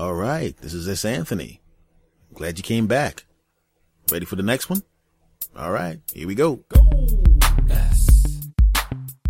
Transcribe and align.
All 0.00 0.14
right. 0.14 0.56
This 0.56 0.72
is 0.72 0.88
S. 0.88 1.04
Anthony. 1.04 1.60
Glad 2.32 2.56
you 2.56 2.62
came 2.62 2.86
back. 2.86 3.26
Ready 4.10 4.24
for 4.24 4.34
the 4.34 4.42
next 4.42 4.70
one? 4.70 4.82
All 5.54 5.72
right. 5.72 6.00
Here 6.14 6.26
we 6.26 6.34
go. 6.34 6.64
Go. 6.70 6.90
S. 7.68 8.48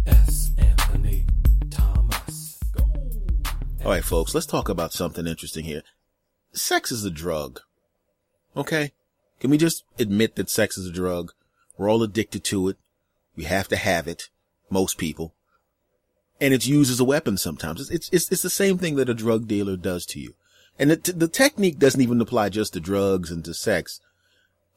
S. 0.06 0.52
Anthony 0.56 1.26
Thomas. 1.70 2.60
Go. 2.72 2.84
All 3.84 3.90
right, 3.90 4.04
folks. 4.04 4.32
Let's 4.32 4.46
talk 4.46 4.68
about 4.68 4.92
something 4.92 5.26
interesting 5.26 5.64
here. 5.64 5.82
Sex 6.52 6.92
is 6.92 7.04
a 7.04 7.10
drug. 7.10 7.62
Okay. 8.56 8.92
Can 9.40 9.50
we 9.50 9.58
just 9.58 9.82
admit 9.98 10.36
that 10.36 10.48
sex 10.48 10.78
is 10.78 10.86
a 10.86 10.92
drug? 10.92 11.32
We're 11.78 11.90
all 11.90 12.04
addicted 12.04 12.44
to 12.44 12.68
it. 12.68 12.76
We 13.34 13.42
have 13.42 13.66
to 13.70 13.76
have 13.76 14.06
it. 14.06 14.28
Most 14.70 14.98
people. 14.98 15.34
And 16.40 16.54
it's 16.54 16.68
used 16.68 16.92
as 16.92 17.00
a 17.00 17.04
weapon 17.04 17.38
sometimes. 17.38 17.90
It's, 17.90 18.08
it's, 18.10 18.30
it's 18.30 18.42
the 18.42 18.48
same 18.48 18.78
thing 18.78 18.94
that 18.94 19.08
a 19.08 19.14
drug 19.14 19.48
dealer 19.48 19.76
does 19.76 20.06
to 20.06 20.20
you. 20.20 20.36
And 20.80 20.90
the, 20.90 21.12
the 21.12 21.28
technique 21.28 21.78
doesn't 21.78 22.00
even 22.00 22.20
apply 22.22 22.48
just 22.48 22.72
to 22.72 22.80
drugs 22.80 23.30
and 23.30 23.44
to 23.44 23.52
sex. 23.52 24.00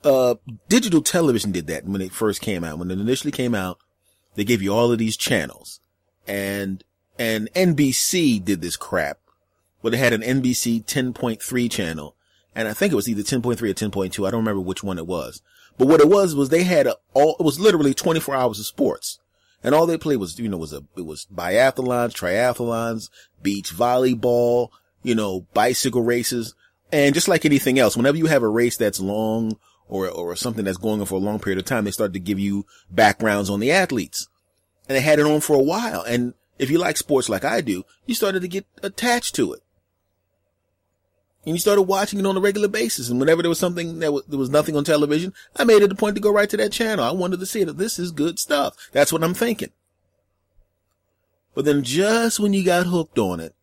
Uh, 0.03 0.35
digital 0.67 1.01
television 1.01 1.53
did 1.53 1.67
that 1.67 1.85
when 1.85 2.01
it 2.01 2.11
first 2.11 2.41
came 2.41 2.65
out. 2.65 2.77
When 2.77 2.91
it 2.91 2.99
initially 2.99 3.31
came 3.31 3.55
out, 3.55 3.77
they 4.35 4.43
gave 4.43 4.61
you 4.61 4.73
all 4.73 4.91
of 4.91 4.99
these 4.99 5.15
channels 5.15 5.79
and, 6.27 6.83
and 7.17 7.49
NBC 7.53 8.43
did 8.43 8.61
this 8.61 8.75
crap 8.75 9.19
where 9.79 9.91
they 9.91 9.97
had 9.97 10.11
an 10.11 10.21
NBC 10.21 10.83
10.3 10.85 11.71
channel. 11.71 12.17
And 12.53 12.67
I 12.67 12.73
think 12.73 12.91
it 12.91 12.97
was 12.97 13.07
either 13.07 13.23
10.3 13.23 13.45
or 13.47 13.55
10.2. 13.55 14.27
I 14.27 14.31
don't 14.31 14.41
remember 14.41 14.61
which 14.61 14.83
one 14.83 14.97
it 14.97 15.07
was. 15.07 15.41
But 15.77 15.87
what 15.87 16.01
it 16.01 16.09
was 16.09 16.35
was 16.35 16.49
they 16.49 16.63
had 16.63 16.85
a, 16.85 16.97
all, 17.13 17.37
it 17.39 17.43
was 17.43 17.59
literally 17.59 17.93
24 17.93 18.35
hours 18.35 18.59
of 18.59 18.65
sports. 18.65 19.19
And 19.63 19.73
all 19.73 19.85
they 19.85 19.97
played 19.97 20.17
was, 20.17 20.37
you 20.37 20.49
know, 20.49 20.57
was 20.57 20.73
a, 20.73 20.83
it 20.97 21.05
was 21.05 21.27
biathlons, 21.33 22.11
triathlons, 22.11 23.09
beach 23.41 23.73
volleyball, 23.73 24.69
you 25.03 25.15
know, 25.15 25.45
bicycle 25.53 26.01
races. 26.01 26.55
And 26.91 27.13
just 27.13 27.27
like 27.27 27.45
anything 27.45 27.79
else, 27.79 27.97
whenever 27.97 28.17
you 28.17 28.27
have 28.27 28.43
a 28.43 28.47
race 28.47 28.77
that's 28.77 28.99
long 28.99 29.57
or, 29.87 30.09
or 30.09 30.35
something 30.35 30.65
that's 30.65 30.77
going 30.77 30.99
on 30.99 31.05
for 31.05 31.15
a 31.15 31.19
long 31.19 31.39
period 31.39 31.59
of 31.59 31.65
time, 31.65 31.85
they 31.85 31.91
start 31.91 32.13
to 32.13 32.19
give 32.19 32.39
you 32.39 32.65
backgrounds 32.89 33.49
on 33.49 33.59
the 33.59 33.71
athletes. 33.71 34.27
And 34.87 34.95
they 34.95 35.01
had 35.01 35.19
it 35.19 35.25
on 35.25 35.41
for 35.41 35.55
a 35.55 35.63
while. 35.63 36.01
And 36.01 36.33
if 36.59 36.69
you 36.69 36.77
like 36.77 36.97
sports 36.97 37.29
like 37.29 37.43
I 37.43 37.61
do, 37.61 37.83
you 38.05 38.15
started 38.15 38.41
to 38.41 38.47
get 38.47 38.65
attached 38.81 39.35
to 39.35 39.53
it. 39.53 39.61
And 41.45 41.55
you 41.55 41.59
started 41.59 41.83
watching 41.83 42.19
it 42.19 42.25
on 42.25 42.37
a 42.37 42.41
regular 42.41 42.69
basis. 42.69 43.09
And 43.09 43.19
whenever 43.19 43.41
there 43.41 43.49
was 43.49 43.59
something 43.59 43.99
that 43.99 44.13
was, 44.13 44.23
there 44.27 44.39
was 44.39 44.49
nothing 44.49 44.77
on 44.77 44.83
television, 44.83 45.33
I 45.55 45.65
made 45.65 45.81
it 45.81 45.91
a 45.91 45.95
point 45.95 46.15
to 46.15 46.21
go 46.21 46.31
right 46.31 46.49
to 46.49 46.57
that 46.57 46.71
channel. 46.71 47.03
I 47.03 47.11
wanted 47.11 47.39
to 47.41 47.45
see 47.45 47.63
that 47.65 47.77
this 47.77 47.99
is 47.99 48.11
good 48.11 48.39
stuff. 48.39 48.75
That's 48.93 49.11
what 49.11 49.23
I'm 49.23 49.33
thinking. 49.33 49.71
But 51.53 51.65
then 51.65 51.83
just 51.83 52.39
when 52.39 52.53
you 52.53 52.63
got 52.63 52.85
hooked 52.85 53.19
on 53.19 53.39
it, 53.39 53.53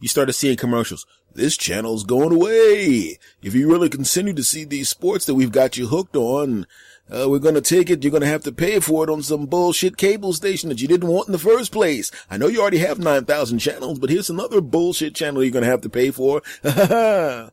you 0.00 0.08
started 0.08 0.32
seeing 0.34 0.56
commercials. 0.56 1.06
This 1.34 1.56
channel's 1.56 2.04
going 2.04 2.32
away. 2.32 3.18
If 3.42 3.54
you 3.54 3.70
really 3.70 3.88
continue 3.88 4.32
to 4.32 4.44
see 4.44 4.64
these 4.64 4.88
sports 4.88 5.26
that 5.26 5.34
we've 5.34 5.52
got 5.52 5.76
you 5.76 5.88
hooked 5.88 6.16
on, 6.16 6.66
uh, 7.10 7.26
we're 7.28 7.38
gonna 7.38 7.60
take 7.60 7.90
it. 7.90 8.02
You're 8.02 8.12
gonna 8.12 8.26
have 8.26 8.42
to 8.44 8.52
pay 8.52 8.80
for 8.80 9.04
it 9.04 9.10
on 9.10 9.22
some 9.22 9.46
bullshit 9.46 9.96
cable 9.96 10.32
station 10.32 10.68
that 10.68 10.80
you 10.80 10.88
didn't 10.88 11.08
want 11.08 11.28
in 11.28 11.32
the 11.32 11.38
first 11.38 11.72
place. 11.72 12.10
I 12.30 12.36
know 12.36 12.48
you 12.48 12.60
already 12.60 12.78
have 12.78 12.98
9,000 12.98 13.58
channels, 13.58 13.98
but 13.98 14.10
here's 14.10 14.30
another 14.30 14.60
bullshit 14.60 15.14
channel 15.14 15.42
you're 15.42 15.52
gonna 15.52 15.66
have 15.66 15.80
to 15.82 15.88
pay 15.88 16.10
for. 16.10 16.42
and 16.62 17.50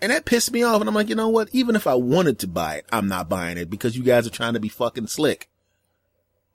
that 0.00 0.24
pissed 0.24 0.52
me 0.52 0.62
off. 0.62 0.80
And 0.80 0.88
I'm 0.88 0.94
like, 0.94 1.08
you 1.08 1.14
know 1.14 1.28
what? 1.28 1.48
Even 1.52 1.74
if 1.74 1.86
I 1.86 1.94
wanted 1.94 2.38
to 2.40 2.46
buy 2.48 2.76
it, 2.76 2.86
I'm 2.92 3.08
not 3.08 3.28
buying 3.28 3.58
it 3.58 3.70
because 3.70 3.96
you 3.96 4.02
guys 4.02 4.26
are 4.26 4.30
trying 4.30 4.54
to 4.54 4.60
be 4.60 4.68
fucking 4.68 5.06
slick. 5.06 5.48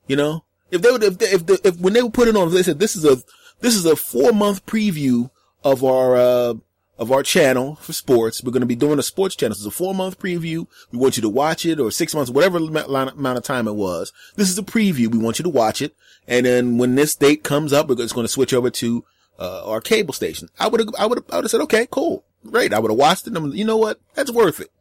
You 0.07 0.15
know? 0.15 0.43
If 0.69 0.81
they 0.81 0.91
would, 0.91 1.03
if, 1.03 1.17
they, 1.17 1.27
if, 1.27 1.45
they, 1.45 1.57
if 1.63 1.79
when 1.79 1.93
they 1.93 2.03
would 2.03 2.13
put 2.13 2.27
it 2.27 2.35
on, 2.35 2.53
they 2.53 2.63
said, 2.63 2.79
this 2.79 2.95
is 2.95 3.05
a, 3.05 3.17
this 3.59 3.75
is 3.75 3.85
a 3.85 3.95
four 3.95 4.31
month 4.31 4.65
preview 4.65 5.29
of 5.63 5.83
our, 5.83 6.15
uh, 6.15 6.53
of 6.97 7.11
our 7.11 7.23
channel 7.23 7.75
for 7.75 7.93
sports. 7.93 8.43
We're 8.43 8.51
going 8.51 8.61
to 8.61 8.67
be 8.67 8.75
doing 8.75 8.99
a 8.99 9.03
sports 9.03 9.35
channel. 9.35 9.53
This 9.53 9.61
is 9.61 9.65
a 9.65 9.71
four 9.71 9.93
month 9.93 10.19
preview. 10.19 10.67
We 10.91 10.99
want 10.99 11.17
you 11.17 11.21
to 11.21 11.29
watch 11.29 11.65
it 11.65 11.79
or 11.79 11.91
six 11.91 12.13
months, 12.15 12.31
whatever 12.31 12.57
amount 12.57 13.37
of 13.37 13.43
time 13.43 13.67
it 13.67 13.75
was. 13.75 14.11
This 14.35 14.49
is 14.49 14.57
a 14.57 14.63
preview. 14.63 15.07
We 15.07 15.19
want 15.19 15.39
you 15.39 15.43
to 15.43 15.49
watch 15.49 15.81
it. 15.81 15.95
And 16.27 16.45
then 16.45 16.77
when 16.77 16.95
this 16.95 17.15
date 17.15 17.43
comes 17.43 17.73
up, 17.73 17.87
we're 17.87 17.95
just 17.95 18.15
going 18.15 18.25
to 18.25 18.31
switch 18.31 18.53
over 18.53 18.69
to, 18.69 19.05
uh, 19.39 19.69
our 19.69 19.81
cable 19.81 20.13
station. 20.13 20.49
I 20.59 20.67
would 20.67 20.79
have, 20.79 20.89
I 20.97 21.05
would 21.05 21.19
have, 21.19 21.25
I 21.31 21.35
would 21.35 21.45
have 21.45 21.51
said, 21.51 21.61
okay, 21.61 21.87
cool. 21.89 22.23
Great. 22.45 22.73
I 22.73 22.79
would 22.79 22.91
have 22.91 22.97
watched 22.97 23.27
it. 23.27 23.35
And 23.35 23.53
you 23.53 23.65
know 23.65 23.77
what? 23.77 23.99
That's 24.15 24.31
worth 24.31 24.59
it. 24.59 24.71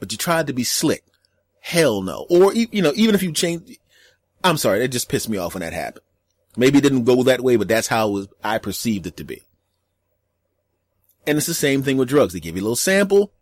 But 0.00 0.12
you 0.12 0.18
tried 0.18 0.46
to 0.46 0.52
be 0.52 0.64
slick. 0.64 1.04
Hell 1.60 2.02
no. 2.02 2.26
Or, 2.28 2.52
you 2.52 2.82
know, 2.82 2.92
even 2.96 3.14
if 3.14 3.22
you 3.22 3.32
change, 3.32 3.78
I'm 4.42 4.56
sorry. 4.56 4.80
That 4.80 4.88
just 4.88 5.08
pissed 5.08 5.28
me 5.28 5.38
off 5.38 5.54
when 5.54 5.60
that 5.60 5.72
happened. 5.72 6.04
Maybe 6.56 6.78
it 6.78 6.82
didn't 6.82 7.04
go 7.04 7.22
that 7.22 7.40
way, 7.40 7.56
but 7.56 7.68
that's 7.68 7.88
how 7.88 8.08
was, 8.08 8.28
I 8.44 8.58
perceived 8.58 9.06
it 9.06 9.16
to 9.16 9.24
be. 9.24 9.42
And 11.26 11.38
it's 11.38 11.46
the 11.46 11.54
same 11.54 11.82
thing 11.82 11.96
with 11.96 12.08
drugs. 12.08 12.32
They 12.32 12.40
give 12.40 12.56
you 12.56 12.62
a 12.62 12.64
little 12.64 12.76
sample. 12.76 13.32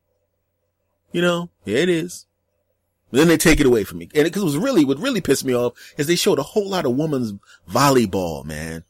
You 1.12 1.22
know, 1.22 1.50
here 1.64 1.78
it 1.78 1.88
is. 1.88 2.26
then 3.10 3.26
they 3.26 3.36
take 3.36 3.58
it 3.58 3.66
away 3.66 3.84
from 3.84 3.98
me. 3.98 4.08
And 4.14 4.26
it, 4.26 4.32
cause 4.32 4.42
it 4.42 4.46
was 4.46 4.56
really, 4.56 4.84
what 4.84 4.98
really 4.98 5.20
pissed 5.20 5.44
me 5.44 5.54
off 5.54 5.72
is 5.96 6.06
they 6.06 6.14
showed 6.14 6.38
a 6.38 6.44
whole 6.44 6.68
lot 6.68 6.86
of 6.86 6.96
women's 6.96 7.32
volleyball, 7.68 8.44
man. 8.44 8.84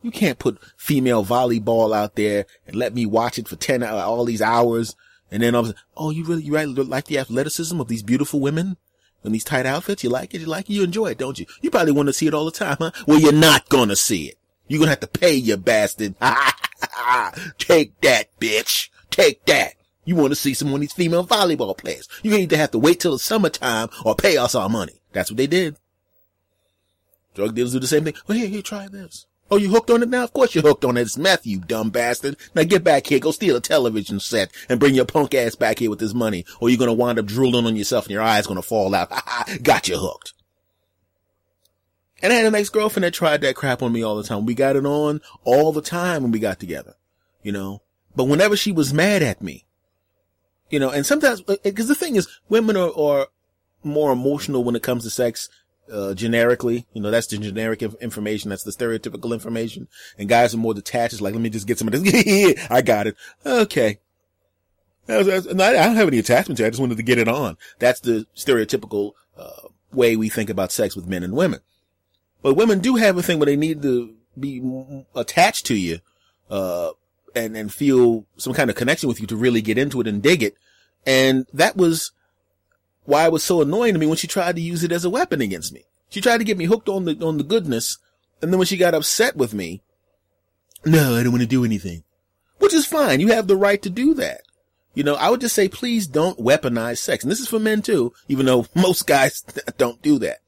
You 0.00 0.10
can't 0.10 0.38
put 0.38 0.58
female 0.76 1.24
volleyball 1.24 1.94
out 1.94 2.16
there 2.16 2.46
and 2.66 2.74
let 2.74 2.94
me 2.94 3.06
watch 3.06 3.38
it 3.38 3.48
for 3.48 3.56
10 3.56 3.82
hours, 3.82 4.02
all 4.02 4.24
these 4.24 4.42
hours. 4.42 4.96
And 5.30 5.42
then 5.42 5.54
I 5.54 5.60
was, 5.60 5.74
oh, 5.96 6.10
you 6.10 6.24
really, 6.24 6.42
you 6.42 6.54
really 6.54 6.72
like 6.74 7.04
the 7.04 7.18
athleticism 7.18 7.80
of 7.80 7.88
these 7.88 8.02
beautiful 8.02 8.40
women? 8.40 8.76
In 9.24 9.32
these 9.32 9.44
tight 9.44 9.66
outfits. 9.66 10.04
You 10.04 10.10
like 10.10 10.34
it? 10.34 10.40
You 10.40 10.46
like 10.46 10.68
it? 10.68 10.72
You 10.72 10.84
enjoy 10.84 11.08
it, 11.08 11.18
don't 11.18 11.38
you? 11.38 11.46
You 11.60 11.70
probably 11.70 11.92
want 11.92 12.08
to 12.08 12.12
see 12.12 12.26
it 12.26 12.34
all 12.34 12.44
the 12.44 12.50
time, 12.50 12.76
huh? 12.78 12.90
Well, 13.06 13.18
you're 13.18 13.32
not 13.32 13.68
gonna 13.68 13.96
see 13.96 14.26
it. 14.26 14.38
You're 14.68 14.78
gonna 14.78 14.90
have 14.90 15.00
to 15.00 15.06
pay, 15.06 15.34
you 15.34 15.56
bastard. 15.56 16.14
Take 17.58 18.00
that, 18.00 18.28
bitch. 18.40 18.90
Take 19.10 19.44
that. 19.46 19.74
You 20.04 20.16
want 20.16 20.30
to 20.30 20.36
see 20.36 20.54
some 20.54 20.72
of 20.74 20.80
these 20.80 20.92
female 20.92 21.26
volleyball 21.26 21.76
players. 21.76 22.08
You 22.22 22.34
either 22.34 22.56
have 22.56 22.72
to 22.72 22.78
wait 22.78 23.00
till 23.00 23.12
the 23.12 23.18
summertime 23.18 23.88
or 24.04 24.14
pay 24.14 24.36
us 24.36 24.54
our 24.54 24.68
money. 24.68 25.00
That's 25.12 25.30
what 25.30 25.36
they 25.36 25.46
did. 25.46 25.76
Drug 27.34 27.54
dealers 27.54 27.72
do 27.72 27.78
the 27.78 27.86
same 27.86 28.04
thing. 28.04 28.14
Well, 28.26 28.36
here, 28.36 28.48
here, 28.48 28.62
try 28.62 28.88
this. 28.88 29.26
Oh, 29.52 29.58
you 29.58 29.68
hooked 29.68 29.90
on 29.90 30.02
it 30.02 30.08
now? 30.08 30.24
Of 30.24 30.32
course 30.32 30.54
you're 30.54 30.62
hooked 30.62 30.82
on 30.86 30.96
it. 30.96 31.02
It's 31.02 31.18
meth, 31.18 31.46
you 31.46 31.58
dumb 31.58 31.90
bastard. 31.90 32.38
Now 32.54 32.62
get 32.62 32.82
back 32.82 33.06
here, 33.06 33.18
go 33.18 33.32
steal 33.32 33.54
a 33.54 33.60
television 33.60 34.18
set 34.18 34.50
and 34.70 34.80
bring 34.80 34.94
your 34.94 35.04
punk 35.04 35.34
ass 35.34 35.56
back 35.56 35.78
here 35.78 35.90
with 35.90 35.98
this 35.98 36.14
money 36.14 36.46
or 36.58 36.70
you're 36.70 36.78
gonna 36.78 36.94
wind 36.94 37.18
up 37.18 37.26
drooling 37.26 37.66
on 37.66 37.76
yourself 37.76 38.06
and 38.06 38.12
your 38.12 38.22
eyes 38.22 38.46
gonna 38.46 38.62
fall 38.62 38.94
out. 38.94 39.12
Got 39.62 39.88
you 39.88 39.98
hooked. 39.98 40.32
And 42.22 42.32
I 42.32 42.36
had 42.36 42.46
an 42.46 42.54
ex-girlfriend 42.54 43.04
that 43.04 43.12
tried 43.12 43.42
that 43.42 43.54
crap 43.54 43.82
on 43.82 43.92
me 43.92 44.02
all 44.02 44.16
the 44.16 44.22
time. 44.22 44.46
We 44.46 44.54
got 44.54 44.74
it 44.74 44.86
on 44.86 45.20
all 45.44 45.70
the 45.70 45.82
time 45.82 46.22
when 46.22 46.32
we 46.32 46.38
got 46.38 46.58
together, 46.58 46.94
you 47.42 47.52
know, 47.52 47.82
but 48.16 48.28
whenever 48.28 48.56
she 48.56 48.72
was 48.72 48.94
mad 48.94 49.22
at 49.22 49.42
me, 49.42 49.66
you 50.70 50.80
know, 50.80 50.88
and 50.88 51.04
sometimes, 51.04 51.42
uh, 51.46 51.56
cause 51.76 51.88
the 51.88 51.94
thing 51.94 52.16
is 52.16 52.26
women 52.48 52.78
are, 52.78 52.98
are 52.98 53.26
more 53.84 54.12
emotional 54.12 54.64
when 54.64 54.76
it 54.76 54.82
comes 54.82 55.04
to 55.04 55.10
sex 55.10 55.50
uh, 55.90 56.14
generically. 56.14 56.86
You 56.92 57.02
know, 57.02 57.10
that's 57.10 57.26
the 57.28 57.38
generic 57.38 57.82
information. 57.82 58.50
That's 58.50 58.64
the 58.64 58.70
stereotypical 58.70 59.32
information. 59.32 59.88
And 60.18 60.28
guys 60.28 60.54
are 60.54 60.58
more 60.58 60.74
detached. 60.74 61.14
It's 61.14 61.22
like, 61.22 61.34
let 61.34 61.42
me 61.42 61.50
just 61.50 61.66
get 61.66 61.78
some 61.78 61.88
of 61.88 62.02
this. 62.02 62.66
I 62.70 62.82
got 62.82 63.06
it. 63.06 63.16
Okay. 63.44 63.98
I 65.08 65.22
don't 65.22 65.96
have 65.96 66.08
any 66.08 66.18
attachment 66.18 66.58
to 66.58 66.64
it. 66.64 66.66
I 66.68 66.70
just 66.70 66.80
wanted 66.80 66.96
to 66.96 67.02
get 67.02 67.18
it 67.18 67.28
on. 67.28 67.56
That's 67.78 68.00
the 68.00 68.26
stereotypical, 68.36 69.12
uh, 69.36 69.68
way 69.92 70.16
we 70.16 70.28
think 70.28 70.48
about 70.48 70.72
sex 70.72 70.94
with 70.94 71.06
men 71.06 71.22
and 71.22 71.34
women. 71.34 71.60
But 72.40 72.54
women 72.54 72.80
do 72.80 72.96
have 72.96 73.16
a 73.18 73.22
thing 73.22 73.38
where 73.38 73.46
they 73.46 73.56
need 73.56 73.82
to 73.82 74.14
be 74.38 74.62
attached 75.14 75.66
to 75.66 75.74
you, 75.74 75.98
uh, 76.50 76.90
and, 77.34 77.56
and 77.56 77.72
feel 77.72 78.26
some 78.36 78.54
kind 78.54 78.70
of 78.70 78.76
connection 78.76 79.08
with 79.08 79.20
you 79.20 79.26
to 79.26 79.36
really 79.36 79.62
get 79.62 79.78
into 79.78 80.00
it 80.00 80.06
and 80.06 80.22
dig 80.22 80.42
it. 80.42 80.54
And 81.04 81.46
that 81.52 81.76
was, 81.76 82.12
why 83.04 83.26
it 83.26 83.32
was 83.32 83.42
so 83.42 83.60
annoying 83.60 83.94
to 83.94 84.00
me 84.00 84.06
when 84.06 84.16
she 84.16 84.26
tried 84.26 84.56
to 84.56 84.62
use 84.62 84.84
it 84.84 84.92
as 84.92 85.04
a 85.04 85.10
weapon 85.10 85.40
against 85.40 85.72
me. 85.72 85.84
She 86.08 86.20
tried 86.20 86.38
to 86.38 86.44
get 86.44 86.58
me 86.58 86.66
hooked 86.66 86.88
on 86.88 87.04
the, 87.04 87.16
on 87.24 87.38
the 87.38 87.44
goodness. 87.44 87.98
And 88.40 88.52
then 88.52 88.58
when 88.58 88.66
she 88.66 88.76
got 88.76 88.94
upset 88.94 89.36
with 89.36 89.54
me, 89.54 89.82
no, 90.84 91.16
I 91.16 91.22
don't 91.22 91.32
want 91.32 91.42
to 91.42 91.48
do 91.48 91.64
anything, 91.64 92.04
which 92.58 92.74
is 92.74 92.86
fine. 92.86 93.20
You 93.20 93.28
have 93.28 93.46
the 93.46 93.56
right 93.56 93.80
to 93.82 93.90
do 93.90 94.14
that. 94.14 94.42
You 94.94 95.04
know, 95.04 95.14
I 95.14 95.30
would 95.30 95.40
just 95.40 95.54
say, 95.54 95.68
please 95.68 96.06
don't 96.06 96.38
weaponize 96.38 96.98
sex. 96.98 97.24
And 97.24 97.30
this 97.30 97.40
is 97.40 97.48
for 97.48 97.58
men 97.58 97.82
too, 97.82 98.12
even 98.28 98.46
though 98.46 98.66
most 98.74 99.06
guys 99.06 99.42
don't 99.78 100.02
do 100.02 100.18
that. 100.18 100.38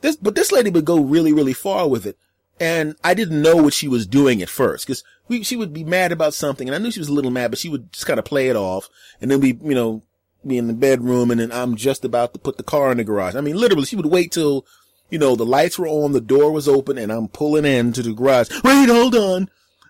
This, 0.00 0.16
but 0.16 0.34
this 0.34 0.52
lady 0.52 0.70
would 0.70 0.84
go 0.84 1.00
really, 1.00 1.32
really 1.32 1.54
far 1.54 1.88
with 1.88 2.06
it. 2.06 2.18
And 2.60 2.94
I 3.02 3.14
didn't 3.14 3.42
know 3.42 3.56
what 3.56 3.74
she 3.74 3.88
was 3.88 4.06
doing 4.06 4.40
at 4.40 4.48
first 4.48 4.86
because 4.86 5.02
she 5.42 5.56
would 5.56 5.72
be 5.72 5.82
mad 5.82 6.12
about 6.12 6.34
something 6.34 6.68
and 6.68 6.74
I 6.74 6.78
knew 6.78 6.92
she 6.92 7.00
was 7.00 7.08
a 7.08 7.12
little 7.12 7.32
mad, 7.32 7.50
but 7.50 7.58
she 7.58 7.68
would 7.68 7.92
just 7.92 8.06
kind 8.06 8.20
of 8.20 8.24
play 8.24 8.48
it 8.48 8.54
off 8.54 8.88
and 9.20 9.28
then 9.28 9.40
we, 9.40 9.58
you 9.60 9.74
know, 9.74 10.02
be 10.48 10.58
in 10.58 10.66
the 10.66 10.74
bedroom 10.74 11.30
and 11.30 11.40
then 11.40 11.52
I'm 11.52 11.76
just 11.76 12.04
about 12.04 12.32
to 12.34 12.38
put 12.38 12.56
the 12.56 12.62
car 12.62 12.90
in 12.90 12.98
the 12.98 13.04
garage. 13.04 13.34
I 13.34 13.40
mean, 13.40 13.56
literally, 13.56 13.86
she 13.86 13.96
would 13.96 14.06
wait 14.06 14.32
till, 14.32 14.66
you 15.10 15.18
know, 15.18 15.36
the 15.36 15.46
lights 15.46 15.78
were 15.78 15.88
on, 15.88 16.12
the 16.12 16.20
door 16.20 16.52
was 16.52 16.68
open, 16.68 16.98
and 16.98 17.12
I'm 17.12 17.28
pulling 17.28 17.64
into 17.64 18.02
the 18.02 18.12
garage. 18.12 18.50
Wait, 18.62 18.88
hold 18.88 19.14
on. 19.14 19.48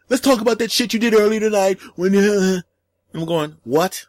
Let's 0.08 0.22
talk 0.22 0.40
about 0.40 0.58
that 0.58 0.70
shit 0.70 0.92
you 0.92 1.00
did 1.00 1.14
earlier 1.14 1.40
tonight 1.40 1.78
when, 1.96 2.14
uh, 2.16 2.60
I'm 3.14 3.24
going, 3.24 3.56
what? 3.64 4.06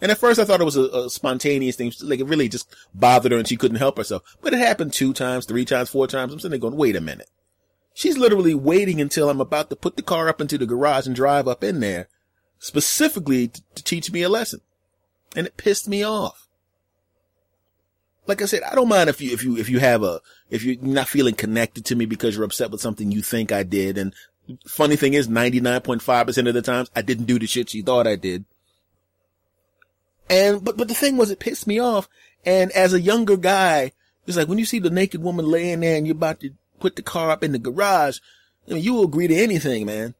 And 0.00 0.12
at 0.12 0.18
first 0.18 0.38
I 0.38 0.44
thought 0.44 0.60
it 0.60 0.64
was 0.64 0.76
a, 0.76 0.84
a, 0.84 1.10
spontaneous 1.10 1.76
thing. 1.76 1.92
Like 2.02 2.20
it 2.20 2.26
really 2.26 2.48
just 2.48 2.74
bothered 2.94 3.32
her 3.32 3.38
and 3.38 3.48
she 3.48 3.56
couldn't 3.56 3.78
help 3.78 3.96
herself. 3.96 4.22
But 4.40 4.52
it 4.52 4.60
happened 4.60 4.92
two 4.92 5.12
times, 5.12 5.44
three 5.44 5.64
times, 5.64 5.88
four 5.88 6.06
times. 6.06 6.32
I'm 6.32 6.38
sitting 6.38 6.52
there 6.52 6.60
going, 6.60 6.76
wait 6.76 6.94
a 6.94 7.00
minute. 7.00 7.28
She's 7.94 8.16
literally 8.16 8.54
waiting 8.54 9.00
until 9.00 9.28
I'm 9.28 9.40
about 9.40 9.70
to 9.70 9.76
put 9.76 9.96
the 9.96 10.02
car 10.02 10.28
up 10.28 10.40
into 10.40 10.56
the 10.56 10.66
garage 10.66 11.06
and 11.06 11.16
drive 11.16 11.48
up 11.48 11.64
in 11.64 11.80
there 11.80 12.08
specifically 12.60 13.48
to, 13.48 13.62
to 13.74 13.82
teach 13.82 14.12
me 14.12 14.22
a 14.22 14.28
lesson. 14.28 14.60
And 15.38 15.46
it 15.46 15.56
pissed 15.56 15.86
me 15.86 16.02
off. 16.02 16.48
Like 18.26 18.42
I 18.42 18.46
said, 18.46 18.64
I 18.64 18.74
don't 18.74 18.88
mind 18.88 19.08
if 19.08 19.20
you, 19.20 19.32
if 19.32 19.44
you, 19.44 19.56
if 19.56 19.68
you 19.68 19.78
have 19.78 20.02
a, 20.02 20.20
if 20.50 20.64
you're 20.64 20.82
not 20.82 21.06
feeling 21.06 21.36
connected 21.36 21.84
to 21.84 21.94
me 21.94 22.06
because 22.06 22.34
you're 22.34 22.44
upset 22.44 22.72
with 22.72 22.80
something 22.80 23.12
you 23.12 23.22
think 23.22 23.52
I 23.52 23.62
did. 23.62 23.98
And 23.98 24.12
funny 24.66 24.96
thing 24.96 25.14
is 25.14 25.28
99.5% 25.28 26.48
of 26.48 26.54
the 26.54 26.60
times 26.60 26.90
I 26.96 27.02
didn't 27.02 27.26
do 27.26 27.38
the 27.38 27.46
shit 27.46 27.70
she 27.70 27.82
thought 27.82 28.08
I 28.08 28.16
did. 28.16 28.46
And, 30.28 30.64
but, 30.64 30.76
but 30.76 30.88
the 30.88 30.94
thing 30.94 31.16
was, 31.16 31.30
it 31.30 31.38
pissed 31.38 31.68
me 31.68 31.78
off. 31.78 32.08
And 32.44 32.72
as 32.72 32.92
a 32.92 33.00
younger 33.00 33.36
guy, 33.36 33.92
it's 34.26 34.36
like 34.36 34.48
when 34.48 34.58
you 34.58 34.64
see 34.64 34.80
the 34.80 34.90
naked 34.90 35.22
woman 35.22 35.46
laying 35.46 35.78
there 35.78 35.94
and 35.94 36.04
you're 36.04 36.16
about 36.16 36.40
to 36.40 36.50
put 36.80 36.96
the 36.96 37.02
car 37.02 37.30
up 37.30 37.44
in 37.44 37.52
the 37.52 37.60
garage, 37.60 38.18
I 38.68 38.74
mean, 38.74 38.82
you 38.82 38.94
will 38.94 39.04
agree 39.04 39.28
to 39.28 39.36
anything, 39.36 39.86
man. 39.86 40.16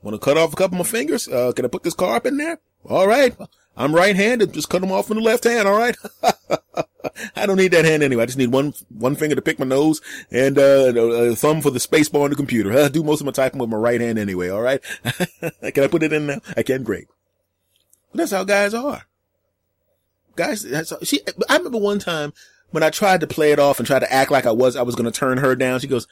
Want 0.00 0.14
to 0.14 0.24
cut 0.24 0.38
off 0.38 0.52
a 0.52 0.56
couple 0.56 0.80
of 0.80 0.86
my 0.86 0.88
fingers? 0.88 1.26
Uh, 1.26 1.50
can 1.50 1.64
I 1.64 1.68
put 1.68 1.82
this 1.82 1.94
car 1.94 2.14
up 2.14 2.26
in 2.26 2.36
there? 2.36 2.60
All 2.84 3.08
right. 3.08 3.36
I'm 3.76 3.94
right-handed. 3.94 4.52
Just 4.52 4.68
cut 4.68 4.80
them 4.80 4.92
off 4.92 5.10
in 5.10 5.16
the 5.16 5.22
left 5.22 5.44
hand. 5.44 5.66
All 5.66 5.76
right. 5.76 5.96
I 7.36 7.46
don't 7.46 7.56
need 7.56 7.72
that 7.72 7.84
hand 7.84 8.02
anyway. 8.02 8.22
I 8.22 8.26
just 8.26 8.38
need 8.38 8.52
one, 8.52 8.74
one 8.88 9.14
finger 9.14 9.34
to 9.34 9.42
pick 9.42 9.58
my 9.58 9.66
nose 9.66 10.00
and, 10.30 10.58
uh, 10.58 10.92
a 10.94 11.34
thumb 11.34 11.60
for 11.60 11.70
the 11.70 11.80
space 11.80 12.08
bar 12.08 12.22
on 12.22 12.30
the 12.30 12.36
computer. 12.36 12.72
I 12.78 12.88
do 12.88 13.02
most 13.02 13.20
of 13.20 13.26
my 13.26 13.32
typing 13.32 13.60
with 13.60 13.70
my 13.70 13.76
right 13.76 14.00
hand 14.00 14.18
anyway. 14.18 14.48
All 14.48 14.62
right. 14.62 14.80
can 15.60 15.84
I 15.84 15.88
put 15.88 16.02
it 16.02 16.12
in 16.12 16.26
now? 16.26 16.38
I 16.56 16.62
can. 16.62 16.82
Great. 16.82 17.08
But 18.12 18.18
that's 18.18 18.32
how 18.32 18.44
guys 18.44 18.74
are. 18.74 19.02
Guys, 20.36 20.62
that's, 20.62 20.92
she, 21.06 21.20
I 21.48 21.56
remember 21.56 21.78
one 21.78 21.98
time 21.98 22.32
when 22.70 22.82
I 22.82 22.90
tried 22.90 23.20
to 23.20 23.26
play 23.26 23.52
it 23.52 23.60
off 23.60 23.78
and 23.78 23.86
try 23.86 23.98
to 23.98 24.12
act 24.12 24.32
like 24.32 24.46
I 24.46 24.52
was, 24.52 24.74
I 24.74 24.82
was 24.82 24.96
going 24.96 25.10
to 25.10 25.16
turn 25.16 25.38
her 25.38 25.54
down. 25.54 25.80
She 25.80 25.86
goes, 25.86 26.08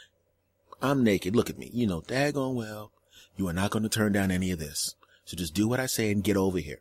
I'm 0.81 1.03
naked. 1.03 1.35
Look 1.35 1.51
at 1.51 1.59
me. 1.59 1.71
You 1.73 1.87
know, 1.87 2.03
daggone 2.03 2.55
well, 2.55 2.93
you 3.37 3.49
are 3.49 3.53
not 3.53 3.71
going 3.71 3.83
to 3.83 3.89
turn 3.89 4.13
down 4.13 4.31
any 4.31 4.51
of 4.51 4.59
this. 4.59 4.95
So 5.25 5.37
just 5.37 5.55
do 5.55 5.67
what 5.69 5.81
I 5.81 5.87
say 5.87 6.11
and 6.11 6.23
get 6.23 6.37
over 6.37 6.59
here. 6.59 6.81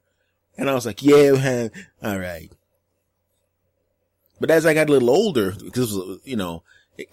And 0.57 0.69
I 0.69 0.74
was 0.74 0.86
like, 0.86 1.01
yeah, 1.01 1.31
man, 1.31 1.71
all 2.03 2.19
right. 2.19 2.51
But 4.39 4.51
as 4.51 4.65
I 4.65 4.74
got 4.74 4.89
a 4.89 4.92
little 4.92 5.09
older, 5.09 5.51
because, 5.51 5.94
you 6.24 6.36
know, 6.36 6.63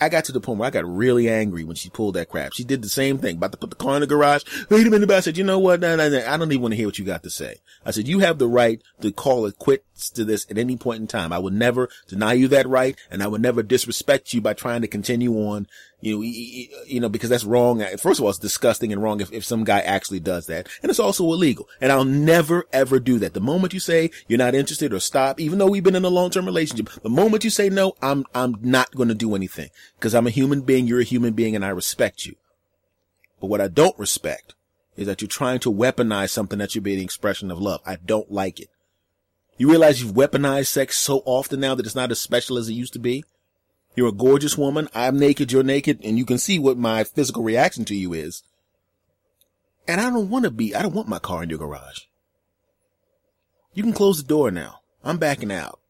I 0.01 0.09
got 0.09 0.25
to 0.25 0.33
the 0.33 0.41
point 0.41 0.59
where 0.59 0.67
I 0.67 0.71
got 0.71 0.85
really 0.87 1.29
angry 1.29 1.65
when 1.65 1.77
she 1.77 1.89
pulled 1.89 2.15
that 2.15 2.29
crap. 2.29 2.53
She 2.53 2.65
did 2.65 2.83
the 2.83 2.89
same 2.89 3.19
thing, 3.19 3.37
about 3.37 3.53
to 3.53 3.59
put 3.59 3.71
the 3.71 3.77
car 3.77 3.95
in 3.95 4.01
the 4.01 4.07
garage. 4.07 4.43
Wait 4.69 4.87
a 4.87 4.91
minute, 4.91 5.11
I 5.11 5.21
said, 5.21 5.39
you 5.39 5.45
know 5.45 5.59
what? 5.59 5.81
Nah, 5.81 5.97
nah, 5.97 6.09
nah, 6.09 6.33
I 6.33 6.37
don't 6.37 6.51
even 6.51 6.63
want 6.63 6.73
to 6.73 6.77
hear 6.77 6.87
what 6.87 6.99
you 6.99 7.05
got 7.05 7.23
to 7.23 7.31
say. 7.31 7.57
I 7.85 7.91
said, 7.91 8.09
you 8.09 8.19
have 8.19 8.39
the 8.39 8.49
right 8.49 8.83
to 9.01 9.13
call 9.13 9.47
it 9.47 9.59
quits 9.59 9.85
to 10.11 10.25
this 10.25 10.47
at 10.51 10.59
any 10.59 10.77
point 10.77 11.01
in 11.01 11.07
time. 11.07 11.33
I 11.33 11.39
would 11.39 11.53
never 11.53 11.89
deny 12.07 12.35
you 12.35 12.49
that 12.49 12.69
right, 12.69 12.97
and 13.11 13.23
I 13.23 13.27
would 13.27 13.43
never 13.43 13.63
disrespect 13.63 14.33
you 14.33 14.41
by 14.41 14.55
trying 14.55 14.83
to 14.83 14.89
continue 14.89 15.35
on 15.35 15.67
you 16.01 16.15
know, 16.15 16.23
you 16.23 17.01
know, 17.01 17.09
because 17.09 17.31
that's 17.31 17.45
wrong. 17.45 17.85
First 17.99 18.21
of 18.21 18.25
all, 18.25 18.31
it's 18.31 18.39
disgusting 18.39 18.93
and 18.93 19.03
wrong 19.03 19.21
if, 19.21 19.33
if 19.33 19.45
some 19.45 19.65
guy 19.65 19.81
actually 19.81 20.21
does 20.21 20.47
that. 20.47 20.69
And 20.83 20.91
it's 20.91 21.01
also 21.01 21.25
illegal. 21.25 21.69
And 21.81 21.91
I'll 21.91 22.05
never 22.05 22.67
ever 22.73 23.01
do 23.01 23.19
that. 23.19 23.35
The 23.35 23.41
moment 23.41 23.75
you 23.75 23.81
say 23.81 24.11
you're 24.29 24.39
not 24.39 24.55
interested 24.55 24.93
or 24.93 25.01
stop, 25.01 25.41
even 25.41 25.59
though 25.59 25.67
we've 25.67 25.83
been 25.83 25.97
in 25.97 26.05
a 26.05 26.11
long-term 26.11 26.47
relationship, 26.47 26.91
the 27.03 27.11
moment 27.11 27.45
you 27.45 27.51
say 27.51 27.69
no, 27.69 27.95
I'm, 28.01 28.25
I'm 28.35 28.57
not 28.61 28.95
going 28.95 29.09
to 29.09 29.15
do 29.15 29.35
anything 29.35 29.71
because 29.97 30.15
I'm 30.15 30.27
a 30.27 30.31
human 30.31 30.61
being. 30.61 30.87
You're 30.87 31.01
a 31.01 31.05
human 31.05 31.33
being 31.33 31.57
and 31.57 31.65
I 31.65 31.71
respect 31.71 32.27
you. 32.27 32.37
But 33.41 33.49
what 33.49 33.61
I 33.61 33.69
don't 33.69 33.99
respect 33.99 34.55
is 34.97 35.07
that 35.07 35.21
you're 35.21 35.29
trying 35.29 35.61
to 35.61 35.73
weaponize 35.73 36.31
something 36.31 36.59
that 36.59 36.73
should 36.73 36.83
be 36.83 36.97
the 36.97 37.05
expression 37.05 37.51
of 37.51 37.61
love. 37.61 37.81
I 37.87 37.97
don't 37.97 38.31
like 38.31 38.61
it. 38.61 38.69
You 39.59 39.69
realize 39.69 40.01
you've 40.01 40.15
weaponized 40.15 40.69
sex 40.69 40.97
so 40.97 41.23
often 41.25 41.59
now 41.59 41.75
that 41.75 41.85
it's 41.85 41.97
not 41.97 42.13
as 42.13 42.21
special 42.21 42.57
as 42.57 42.69
it 42.69 42.75
used 42.75 42.93
to 42.93 43.01
be? 43.01 43.25
You're 43.97 44.09
a 44.09 44.13
gorgeous 44.13 44.57
woman. 44.57 44.89
I'm 44.95 45.19
naked. 45.19 45.51
You're 45.51 45.65
naked. 45.65 46.01
And 46.05 46.17
you 46.17 46.25
can 46.25 46.39
see 46.39 46.61
what 46.61 46.79
my 46.79 47.03
physical 47.03 47.43
reaction 47.43 47.85
to 47.87 47.97
you 47.97 48.13
is. 48.13 48.45
And 49.89 50.01
I 50.01 50.11
don't 50.11 50.31
want 50.31 50.45
to 50.45 50.53
be, 50.53 50.77
I 50.77 50.83
don't 50.83 50.95
want 50.95 51.09
my 51.09 51.19
car 51.19 51.43
in 51.43 51.51
your 51.51 51.59
garage. 51.59 52.03
You 53.75 53.83
can 53.83 53.93
close 53.93 54.23
the 54.23 54.29
door 54.29 54.53
now. 54.53 54.81
I'm 55.03 55.19
backing 55.19 55.51
out. 55.51 55.81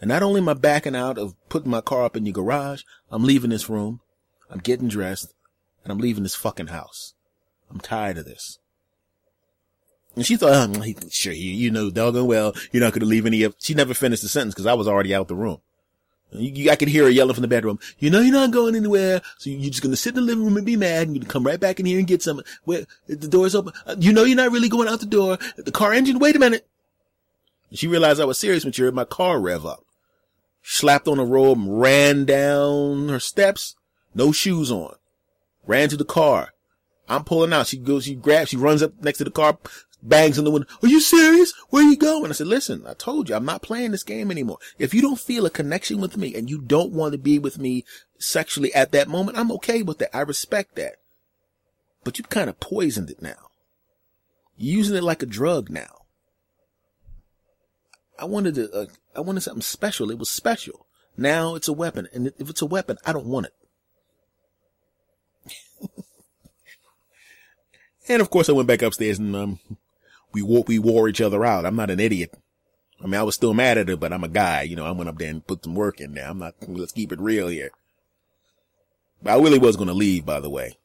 And 0.00 0.08
not 0.08 0.24
only 0.24 0.40
am 0.40 0.48
I 0.48 0.54
backing 0.54 0.96
out 0.96 1.18
of 1.18 1.36
putting 1.48 1.70
my 1.70 1.82
car 1.82 2.04
up 2.04 2.16
in 2.16 2.26
your 2.26 2.32
garage, 2.32 2.82
I'm 3.10 3.22
leaving 3.22 3.50
this 3.50 3.68
room. 3.68 4.00
I'm 4.50 4.58
getting 4.58 4.88
dressed 4.88 5.32
and 5.84 5.92
I'm 5.92 5.98
leaving 5.98 6.24
this 6.24 6.34
fucking 6.34 6.68
house. 6.68 7.14
I'm 7.70 7.78
tired 7.78 8.18
of 8.18 8.24
this. 8.24 8.58
And 10.16 10.26
she 10.26 10.36
thought, 10.36 10.70
oh, 10.76 10.84
sure, 11.08 11.32
you, 11.32 11.50
you 11.50 11.70
know, 11.70 11.88
doggone 11.88 12.26
well, 12.26 12.54
you're 12.72 12.82
not 12.82 12.92
going 12.92 13.00
to 13.00 13.06
leave 13.06 13.26
any 13.26 13.42
of, 13.44 13.54
she 13.58 13.74
never 13.74 13.94
finished 13.94 14.22
the 14.22 14.28
sentence 14.28 14.54
because 14.54 14.66
I 14.66 14.74
was 14.74 14.88
already 14.88 15.14
out 15.14 15.28
the 15.28 15.36
room. 15.36 15.60
You, 16.32 16.70
I 16.70 16.76
could 16.76 16.88
hear 16.88 17.04
her 17.04 17.10
yelling 17.10 17.34
from 17.34 17.42
the 17.42 17.48
bedroom. 17.48 17.78
You 17.98 18.10
know 18.10 18.20
you're 18.20 18.32
not 18.32 18.52
going 18.52 18.76
anywhere, 18.76 19.20
so 19.38 19.50
you're 19.50 19.70
just 19.70 19.82
gonna 19.82 19.96
sit 19.96 20.10
in 20.10 20.14
the 20.16 20.20
living 20.20 20.44
room 20.44 20.56
and 20.56 20.66
be 20.66 20.76
mad, 20.76 21.08
and 21.08 21.16
you 21.16 21.22
come 21.22 21.44
right 21.44 21.58
back 21.58 21.80
in 21.80 21.86
here 21.86 21.98
and 21.98 22.06
get 22.06 22.22
some. 22.22 22.42
Where 22.64 22.86
the 23.08 23.26
door's 23.26 23.54
open. 23.54 23.72
Uh, 23.84 23.96
you 23.98 24.12
know 24.12 24.22
you're 24.22 24.36
not 24.36 24.52
really 24.52 24.68
going 24.68 24.86
out 24.86 25.00
the 25.00 25.06
door. 25.06 25.38
The 25.56 25.72
car 25.72 25.92
engine. 25.92 26.20
Wait 26.20 26.36
a 26.36 26.38
minute. 26.38 26.68
She 27.72 27.86
realized 27.86 28.20
I 28.20 28.26
was 28.26 28.38
serious 28.38 28.64
when 28.64 28.72
she 28.72 28.82
heard 28.82 28.94
my 28.94 29.04
car 29.04 29.40
rev 29.40 29.66
up. 29.66 29.84
Slapped 30.62 31.08
on 31.08 31.18
a 31.18 31.24
robe, 31.24 31.58
and 31.58 31.80
ran 31.80 32.24
down 32.26 33.08
her 33.08 33.20
steps, 33.20 33.74
no 34.14 34.30
shoes 34.30 34.70
on. 34.70 34.94
Ran 35.66 35.88
to 35.88 35.96
the 35.96 36.04
car. 36.04 36.52
I'm 37.08 37.24
pulling 37.24 37.52
out. 37.52 37.66
She 37.66 37.76
goes, 37.76 38.04
she 38.04 38.14
grabs, 38.14 38.50
she 38.50 38.56
runs 38.56 38.82
up 38.82 38.92
next 39.02 39.18
to 39.18 39.24
the 39.24 39.30
car, 39.30 39.58
bangs 40.02 40.38
on 40.38 40.44
the 40.44 40.50
window. 40.50 40.68
Are 40.82 40.88
you 40.88 41.00
serious? 41.00 41.52
Where 41.70 41.82
you 41.82 41.96
going? 41.96 42.30
I 42.30 42.34
said, 42.34 42.46
listen, 42.46 42.84
I 42.86 42.94
told 42.94 43.28
you, 43.28 43.34
I'm 43.34 43.44
not 43.44 43.62
playing 43.62 43.90
this 43.92 44.02
game 44.02 44.30
anymore. 44.30 44.58
If 44.78 44.94
you 44.94 45.02
don't 45.02 45.20
feel 45.20 45.46
a 45.46 45.50
connection 45.50 46.00
with 46.00 46.16
me 46.16 46.34
and 46.34 46.48
you 46.48 46.60
don't 46.60 46.92
want 46.92 47.12
to 47.12 47.18
be 47.18 47.38
with 47.38 47.58
me 47.58 47.84
sexually 48.18 48.72
at 48.74 48.92
that 48.92 49.08
moment, 49.08 49.38
I'm 49.38 49.52
okay 49.52 49.82
with 49.82 49.98
that. 49.98 50.14
I 50.16 50.20
respect 50.20 50.76
that. 50.76 50.96
But 52.04 52.18
you've 52.18 52.30
kind 52.30 52.48
of 52.48 52.60
poisoned 52.60 53.10
it 53.10 53.20
now. 53.20 53.50
You're 54.56 54.78
using 54.78 54.96
it 54.96 55.02
like 55.02 55.22
a 55.22 55.26
drug 55.26 55.70
now. 55.70 56.00
I 58.18 58.24
wanted 58.24 58.54
to, 58.56 58.70
uh, 58.72 58.86
I 59.16 59.20
wanted 59.20 59.40
something 59.40 59.62
special. 59.62 60.10
It 60.10 60.18
was 60.18 60.28
special. 60.30 60.86
Now 61.16 61.54
it's 61.54 61.68
a 61.68 61.72
weapon. 61.72 62.08
And 62.12 62.32
if 62.38 62.50
it's 62.50 62.62
a 62.62 62.66
weapon, 62.66 62.98
I 63.04 63.12
don't 63.12 63.26
want 63.26 63.46
it. 63.46 63.54
and 68.08 68.20
of 68.20 68.30
course 68.30 68.48
I 68.48 68.52
went 68.52 68.68
back 68.68 68.82
upstairs 68.82 69.18
and, 69.18 69.34
um, 69.34 69.58
we 70.32 70.42
wore, 70.42 70.64
we 70.66 70.78
wore 70.78 71.08
each 71.08 71.20
other 71.20 71.44
out. 71.44 71.66
I'm 71.66 71.76
not 71.76 71.90
an 71.90 72.00
idiot. 72.00 72.34
I 73.02 73.06
mean, 73.06 73.14
I 73.14 73.22
was 73.22 73.34
still 73.34 73.54
mad 73.54 73.78
at 73.78 73.88
her, 73.88 73.96
but 73.96 74.12
I'm 74.12 74.24
a 74.24 74.28
guy, 74.28 74.62
you 74.62 74.76
know, 74.76 74.84
I 74.84 74.90
went 74.90 75.08
up 75.08 75.18
there 75.18 75.30
and 75.30 75.46
put 75.46 75.64
some 75.64 75.74
work 75.74 76.00
in 76.00 76.14
there. 76.14 76.28
I'm 76.28 76.38
not, 76.38 76.54
let's 76.68 76.92
keep 76.92 77.12
it 77.12 77.20
real 77.20 77.48
here. 77.48 77.70
But 79.22 79.32
I 79.32 79.42
really 79.42 79.58
was 79.58 79.76
going 79.76 79.88
to 79.88 79.94
leave, 79.94 80.26
by 80.26 80.40
the 80.40 80.50
way. 80.50 80.76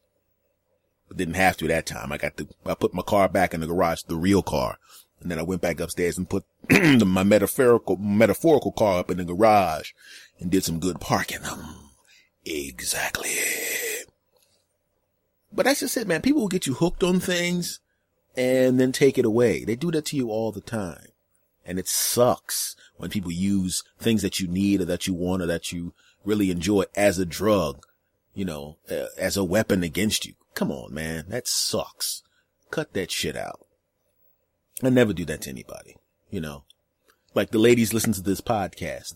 But 1.08 1.18
didn't 1.18 1.34
have 1.34 1.56
to 1.58 1.68
that 1.68 1.86
time. 1.86 2.12
I 2.12 2.18
got 2.18 2.36
the, 2.36 2.48
I 2.64 2.74
put 2.74 2.94
my 2.94 3.02
car 3.02 3.28
back 3.28 3.52
in 3.52 3.60
the 3.60 3.66
garage, 3.66 4.02
the 4.02 4.16
real 4.16 4.42
car. 4.42 4.78
And 5.20 5.30
then 5.30 5.38
I 5.38 5.42
went 5.42 5.62
back 5.62 5.80
upstairs 5.80 6.18
and 6.18 6.28
put 6.28 6.44
my 6.70 7.22
metaphorical, 7.22 7.96
metaphorical 7.96 8.72
car 8.72 8.98
up 8.98 9.10
in 9.10 9.18
the 9.18 9.24
garage 9.24 9.92
and 10.40 10.50
did 10.50 10.64
some 10.64 10.80
good 10.80 11.00
parking. 11.00 11.44
Um, 11.44 11.90
exactly. 12.44 13.30
But 15.52 15.66
that's 15.66 15.80
just 15.80 15.96
it, 15.96 16.06
man. 16.06 16.22
People 16.22 16.42
will 16.42 16.48
get 16.48 16.66
you 16.66 16.74
hooked 16.74 17.02
on 17.02 17.20
things 17.20 17.80
and 18.36 18.78
then 18.78 18.92
take 18.92 19.18
it 19.18 19.24
away. 19.24 19.64
They 19.64 19.76
do 19.76 19.90
that 19.92 20.06
to 20.06 20.16
you 20.16 20.30
all 20.30 20.52
the 20.52 20.60
time. 20.60 21.08
And 21.64 21.78
it 21.78 21.88
sucks 21.88 22.76
when 22.96 23.10
people 23.10 23.32
use 23.32 23.82
things 23.98 24.22
that 24.22 24.38
you 24.38 24.46
need 24.46 24.80
or 24.80 24.84
that 24.84 25.06
you 25.06 25.14
want 25.14 25.42
or 25.42 25.46
that 25.46 25.72
you 25.72 25.94
really 26.24 26.50
enjoy 26.50 26.84
as 26.94 27.18
a 27.18 27.26
drug, 27.26 27.84
you 28.34 28.44
know, 28.44 28.76
uh, 28.90 29.06
as 29.18 29.36
a 29.36 29.44
weapon 29.44 29.82
against 29.82 30.26
you. 30.26 30.34
Come 30.54 30.70
on, 30.70 30.94
man. 30.94 31.24
That 31.28 31.48
sucks. 31.48 32.22
Cut 32.70 32.92
that 32.94 33.10
shit 33.10 33.36
out. 33.36 33.66
I 34.82 34.90
never 34.90 35.12
do 35.12 35.24
that 35.24 35.42
to 35.42 35.50
anybody, 35.50 35.96
you 36.30 36.40
know, 36.40 36.64
like 37.34 37.50
the 37.50 37.58
ladies 37.58 37.94
listen 37.94 38.12
to 38.12 38.20
this 38.20 38.42
podcast. 38.42 39.14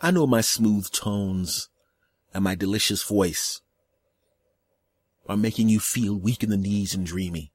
I 0.00 0.10
know 0.10 0.26
my 0.26 0.40
smooth 0.40 0.90
tones 0.90 1.68
and 2.34 2.42
my 2.42 2.54
delicious 2.54 3.02
voice 3.04 3.60
are 5.28 5.36
making 5.36 5.68
you 5.68 5.78
feel 5.78 6.16
weak 6.16 6.42
in 6.42 6.50
the 6.50 6.56
knees 6.56 6.94
and 6.94 7.06
dreamy. 7.06 7.52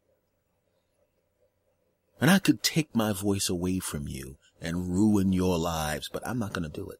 And 2.21 2.31
I 2.31 2.39
could 2.39 2.63
take 2.63 2.95
my 2.95 3.11
voice 3.11 3.49
away 3.49 3.79
from 3.79 4.07
you 4.07 4.37
and 4.61 4.89
ruin 4.89 5.33
your 5.33 5.57
lives, 5.57 6.09
but 6.11 6.25
I'm 6.25 6.39
not 6.39 6.53
going 6.53 6.69
to 6.69 6.69
do 6.69 6.89
it. 6.89 6.99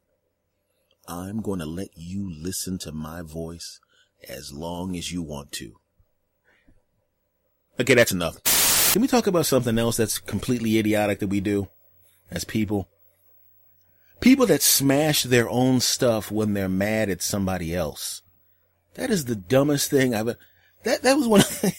I'm 1.08 1.40
going 1.40 1.60
to 1.60 1.66
let 1.66 1.88
you 1.96 2.30
listen 2.30 2.78
to 2.78 2.92
my 2.92 3.22
voice 3.22 3.80
as 4.28 4.52
long 4.52 4.96
as 4.96 5.12
you 5.12 5.22
want 5.22 5.52
to. 5.52 5.72
Okay, 7.78 7.94
that's 7.94 8.12
enough. 8.12 8.42
Can 8.92 9.02
we 9.02 9.08
talk 9.08 9.26
about 9.26 9.46
something 9.46 9.78
else 9.78 9.96
that's 9.96 10.18
completely 10.18 10.78
idiotic 10.78 11.18
that 11.18 11.28
we 11.28 11.40
do 11.40 11.68
as 12.30 12.44
people? 12.44 12.88
People 14.20 14.46
that 14.46 14.62
smash 14.62 15.24
their 15.24 15.48
own 15.50 15.80
stuff 15.80 16.30
when 16.30 16.54
they're 16.54 16.68
mad 16.68 17.10
at 17.10 17.20
somebody 17.20 17.74
else. 17.74 18.22
That 18.94 19.10
is 19.10 19.24
the 19.24 19.34
dumbest 19.34 19.90
thing 19.90 20.14
I've, 20.14 20.36
that, 20.84 21.02
that 21.02 21.16
was 21.16 21.26
one 21.26 21.40
of 21.40 21.60
the, 21.60 21.74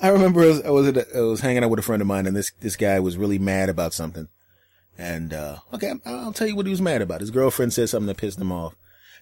I 0.00 0.08
remember 0.08 0.42
I 0.42 0.46
was, 0.46 0.62
I 0.62 0.70
was, 0.70 0.88
a, 0.88 1.18
I 1.18 1.20
was 1.22 1.40
hanging 1.40 1.64
out 1.64 1.70
with 1.70 1.78
a 1.78 1.82
friend 1.82 2.02
of 2.02 2.08
mine 2.08 2.26
and 2.26 2.36
this, 2.36 2.52
this 2.60 2.76
guy 2.76 3.00
was 3.00 3.16
really 3.16 3.38
mad 3.38 3.68
about 3.68 3.94
something. 3.94 4.28
And, 4.98 5.32
uh, 5.32 5.58
okay, 5.74 5.92
I'll 6.04 6.32
tell 6.32 6.46
you 6.46 6.56
what 6.56 6.66
he 6.66 6.70
was 6.70 6.82
mad 6.82 7.02
about. 7.02 7.20
His 7.20 7.30
girlfriend 7.30 7.72
said 7.72 7.88
something 7.88 8.06
that 8.06 8.16
pissed 8.16 8.40
him 8.40 8.52
off. 8.52 8.74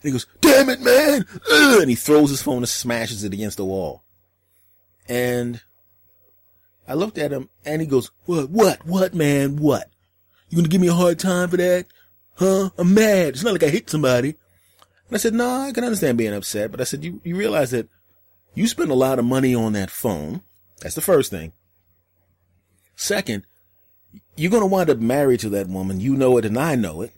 And 0.03 0.09
he 0.09 0.11
goes, 0.13 0.27
damn 0.41 0.69
it, 0.69 0.81
man. 0.81 1.27
Ugh, 1.51 1.81
and 1.81 1.91
he 1.91 1.97
throws 1.97 2.31
his 2.31 2.43
phone 2.43 2.59
and 2.59 2.69
smashes 2.69 3.25
it 3.25 3.33
against 3.33 3.57
the 3.57 3.65
wall. 3.65 4.03
And 5.09 5.61
I 6.87 6.95
looked 6.95 7.19
at 7.19 7.33
him 7.33 7.49
and 7.65 7.81
he 7.81 7.87
goes, 7.87 8.11
what, 8.27 8.51
what, 8.51 8.87
what, 8.87 9.15
man, 9.15 9.57
what? 9.57 9.89
You 10.49 10.57
gonna 10.57 10.69
give 10.69 10.81
me 10.81 10.89
a 10.89 10.95
hard 10.95 11.19
time 11.19 11.49
for 11.49 11.57
that? 11.57 11.87
Huh? 12.35 12.71
I'm 12.79 12.95
mad. 12.95 13.29
It's 13.29 13.43
not 13.43 13.53
like 13.53 13.63
I 13.63 13.69
hit 13.69 13.91
somebody. 13.91 14.37
And 15.09 15.15
I 15.15 15.19
said, 15.19 15.35
no, 15.35 15.63
I 15.63 15.73
can 15.73 15.85
understand 15.85 16.19
being 16.19 16.35
upset, 16.35 16.71
but 16.71 16.81
I 16.81 16.85
said, 16.85 17.05
you, 17.05 17.21
you 17.25 17.37
realize 17.37 17.71
that 17.71 17.89
you 18.55 18.67
spend 18.67 18.91
a 18.91 18.95
lot 18.95 19.19
of 19.19 19.25
money 19.25 19.55
on 19.55 19.73
that 19.75 19.91
phone. 19.91 20.43
That's 20.85 20.95
the 20.95 21.01
first 21.01 21.31
thing. 21.31 21.55
Second, 22.95 23.47
you're 24.37 24.51
going 24.51 24.63
to 24.63 24.67
wind 24.67 24.91
up 24.91 24.99
married 24.99 25.41
to 25.41 25.49
that 25.49 25.67
woman. 25.67 25.99
You 25.99 26.15
know 26.15 26.37
it 26.37 26.45
and 26.45 26.59
I 26.59 26.75
know 26.75 27.01
it. 27.01 27.15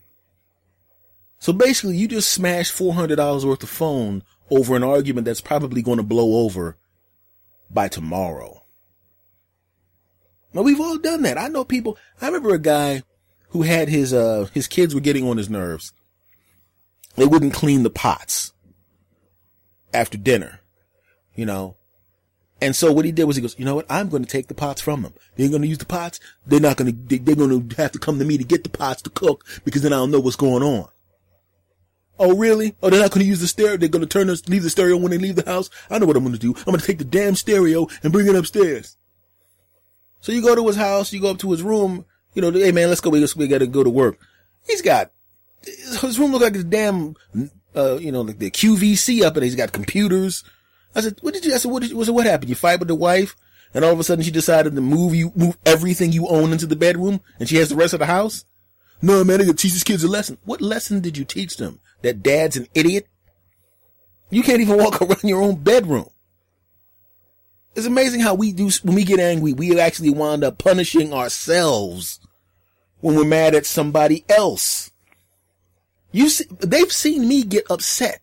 So 1.40 1.52
basically, 1.52 1.96
you 1.96 2.06
just 2.06 2.30
smashed 2.30 2.78
$400 2.78 3.44
worth 3.44 3.64
of 3.64 3.68
phone 3.68 4.22
over 4.50 4.76
an 4.76 4.84
argument 4.84 5.24
that's 5.24 5.40
probably 5.40 5.82
going 5.82 5.96
to 5.96 6.04
blow 6.04 6.44
over 6.44 6.76
by 7.68 7.88
tomorrow. 7.88 8.62
Now 10.54 10.62
we've 10.62 10.80
all 10.80 10.98
done 10.98 11.22
that. 11.22 11.36
I 11.36 11.48
know 11.48 11.64
people. 11.64 11.98
I 12.22 12.26
remember 12.26 12.54
a 12.54 12.60
guy 12.60 13.02
who 13.48 13.62
had 13.62 13.88
his, 13.88 14.14
uh, 14.14 14.46
his 14.54 14.68
kids 14.68 14.94
were 14.94 15.00
getting 15.00 15.28
on 15.28 15.38
his 15.38 15.50
nerves. 15.50 15.92
They 17.16 17.26
wouldn't 17.26 17.52
clean 17.52 17.82
the 17.82 17.90
pots 17.90 18.52
after 19.92 20.16
dinner, 20.16 20.60
you 21.34 21.46
know, 21.46 21.74
and 22.60 22.74
so 22.74 22.90
what 22.90 23.04
he 23.04 23.12
did 23.12 23.24
was 23.24 23.36
he 23.36 23.42
goes, 23.42 23.58
you 23.58 23.64
know 23.64 23.74
what? 23.74 23.86
I'm 23.90 24.08
going 24.08 24.24
to 24.24 24.30
take 24.30 24.48
the 24.48 24.54
pots 24.54 24.80
from 24.80 25.02
them. 25.02 25.12
They're 25.36 25.48
going 25.48 25.62
to 25.62 25.68
use 25.68 25.78
the 25.78 25.86
pots. 25.86 26.20
They're 26.46 26.60
not 26.60 26.76
going 26.76 26.90
to, 26.90 27.18
they, 27.18 27.32
are 27.32 27.36
going 27.36 27.68
to 27.68 27.76
have 27.76 27.92
to 27.92 27.98
come 27.98 28.18
to 28.18 28.24
me 28.24 28.38
to 28.38 28.44
get 28.44 28.64
the 28.64 28.70
pots 28.70 29.02
to 29.02 29.10
cook 29.10 29.44
because 29.64 29.82
then 29.82 29.92
I 29.92 29.96
don't 29.96 30.10
know 30.10 30.20
what's 30.20 30.36
going 30.36 30.62
on. 30.62 30.88
Oh, 32.18 32.34
really? 32.34 32.74
Oh, 32.82 32.88
they're 32.88 33.00
not 33.00 33.10
going 33.10 33.24
to 33.24 33.28
use 33.28 33.40
the 33.40 33.46
stereo. 33.46 33.76
They're 33.76 33.90
going 33.90 34.00
to 34.00 34.08
turn 34.08 34.30
us, 34.30 34.48
leave 34.48 34.62
the 34.62 34.70
stereo 34.70 34.96
when 34.96 35.10
they 35.10 35.18
leave 35.18 35.36
the 35.36 35.44
house. 35.44 35.68
I 35.90 35.98
know 35.98 36.06
what 36.06 36.16
I'm 36.16 36.24
going 36.24 36.34
to 36.34 36.40
do. 36.40 36.54
I'm 36.56 36.64
going 36.64 36.78
to 36.78 36.86
take 36.86 36.98
the 36.98 37.04
damn 37.04 37.34
stereo 37.34 37.88
and 38.02 38.10
bring 38.10 38.26
it 38.26 38.34
upstairs. 38.34 38.96
So 40.20 40.32
you 40.32 40.40
go 40.40 40.54
to 40.54 40.66
his 40.66 40.76
house, 40.76 41.12
you 41.12 41.20
go 41.20 41.32
up 41.32 41.38
to 41.38 41.50
his 41.50 41.62
room, 41.62 42.06
you 42.32 42.40
know, 42.40 42.50
hey 42.50 42.72
man, 42.72 42.88
let's 42.88 43.02
go. 43.02 43.10
We, 43.10 43.26
we 43.36 43.48
got 43.48 43.58
to 43.58 43.66
go 43.66 43.84
to 43.84 43.90
work. 43.90 44.18
He's 44.66 44.80
got, 44.80 45.12
his 45.62 46.18
room 46.18 46.32
look 46.32 46.42
like 46.42 46.54
his 46.54 46.64
damn, 46.64 47.16
uh, 47.76 47.96
you 47.96 48.10
know, 48.10 48.22
like 48.22 48.38
the 48.38 48.50
QVC 48.50 49.22
up 49.22 49.36
and 49.36 49.44
he's 49.44 49.54
got 49.54 49.72
computers. 49.72 50.42
I 50.96 51.02
said, 51.02 51.18
what 51.20 51.34
did 51.34 51.44
you, 51.44 51.54
I 51.54 51.58
said, 51.58 51.70
what 51.70 51.82
did 51.82 51.90
you, 51.90 51.96
what 52.12 52.26
happened? 52.26 52.48
You 52.48 52.54
fight 52.54 52.78
with 52.78 52.88
the 52.88 52.94
wife 52.94 53.36
and 53.74 53.84
all 53.84 53.92
of 53.92 54.00
a 54.00 54.04
sudden 54.04 54.24
she 54.24 54.30
decided 54.30 54.74
to 54.74 54.80
move 54.80 55.14
you, 55.14 55.30
move 55.36 55.58
everything 55.66 56.10
you 56.10 56.26
own 56.26 56.52
into 56.52 56.66
the 56.66 56.74
bedroom 56.74 57.20
and 57.38 57.48
she 57.48 57.56
has 57.56 57.68
the 57.68 57.76
rest 57.76 57.92
of 57.92 58.00
the 58.00 58.06
house? 58.06 58.46
No, 59.02 59.22
man, 59.22 59.42
I 59.42 59.44
gotta 59.44 59.56
teach 59.56 59.72
these 59.72 59.84
kids 59.84 60.02
a 60.04 60.08
lesson. 60.08 60.38
What 60.46 60.62
lesson 60.62 61.02
did 61.02 61.18
you 61.18 61.26
teach 61.26 61.58
them? 61.58 61.80
That 62.00 62.22
dad's 62.22 62.56
an 62.56 62.66
idiot? 62.74 63.06
You 64.30 64.42
can't 64.42 64.62
even 64.62 64.78
walk 64.78 65.00
around 65.02 65.22
your 65.22 65.42
own 65.42 65.56
bedroom. 65.56 66.08
It's 67.74 67.86
amazing 67.86 68.20
how 68.20 68.34
we 68.34 68.52
do, 68.52 68.70
when 68.82 68.94
we 68.94 69.04
get 69.04 69.20
angry, 69.20 69.52
we 69.52 69.78
actually 69.78 70.08
wind 70.08 70.42
up 70.42 70.56
punishing 70.56 71.12
ourselves 71.12 72.20
when 73.00 73.16
we're 73.16 73.24
mad 73.24 73.54
at 73.54 73.66
somebody 73.66 74.24
else. 74.30 74.90
You 76.10 76.30
see, 76.30 76.46
they've 76.60 76.90
seen 76.90 77.28
me 77.28 77.42
get 77.42 77.70
upset, 77.70 78.22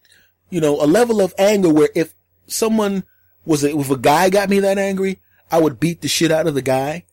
you 0.50 0.60
know, 0.60 0.84
a 0.84 0.88
level 0.88 1.22
of 1.22 1.36
anger 1.38 1.72
where 1.72 1.89
if 1.94 2.15
someone 2.48 3.04
was 3.46 3.64
a, 3.64 3.78
if 3.78 3.90
a 3.90 3.98
guy 3.98 4.30
got 4.30 4.50
me 4.50 4.60
that 4.60 4.78
angry, 4.78 5.20
I 5.52 5.60
would 5.60 5.80
beat 5.80 6.02
the 6.02 6.08
shit 6.08 6.32
out 6.32 6.48
of 6.48 6.56
the 6.56 6.62
guy. 6.62 7.06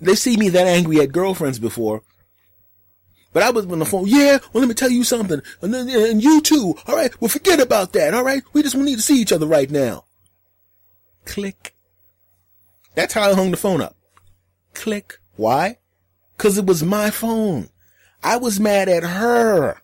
They 0.00 0.14
see 0.14 0.36
me 0.36 0.48
that 0.50 0.66
angry 0.66 1.00
at 1.00 1.12
girlfriends 1.12 1.58
before. 1.58 2.02
But 3.32 3.42
I 3.42 3.50
was 3.50 3.66
on 3.66 3.78
the 3.78 3.86
phone. 3.86 4.04
Yeah, 4.06 4.38
well, 4.52 4.60
let 4.60 4.68
me 4.68 4.74
tell 4.74 4.90
you 4.90 5.04
something. 5.04 5.40
And 5.62 5.72
then, 5.72 5.88
and 5.88 6.22
you 6.22 6.42
too. 6.42 6.74
All 6.86 6.96
right. 6.96 7.18
Well, 7.20 7.28
forget 7.28 7.60
about 7.60 7.94
that. 7.94 8.12
All 8.12 8.24
right. 8.24 8.42
We 8.52 8.62
just 8.62 8.76
need 8.76 8.96
to 8.96 9.02
see 9.02 9.20
each 9.20 9.32
other 9.32 9.46
right 9.46 9.70
now. 9.70 10.04
Click. 11.24 11.74
That's 12.94 13.14
how 13.14 13.30
I 13.30 13.34
hung 13.34 13.50
the 13.50 13.56
phone 13.56 13.80
up. 13.80 13.96
Click. 14.74 15.18
Why? 15.36 15.78
Cause 16.36 16.58
it 16.58 16.66
was 16.66 16.82
my 16.82 17.10
phone. 17.10 17.70
I 18.22 18.36
was 18.36 18.60
mad 18.60 18.88
at 18.88 19.02
her, 19.02 19.80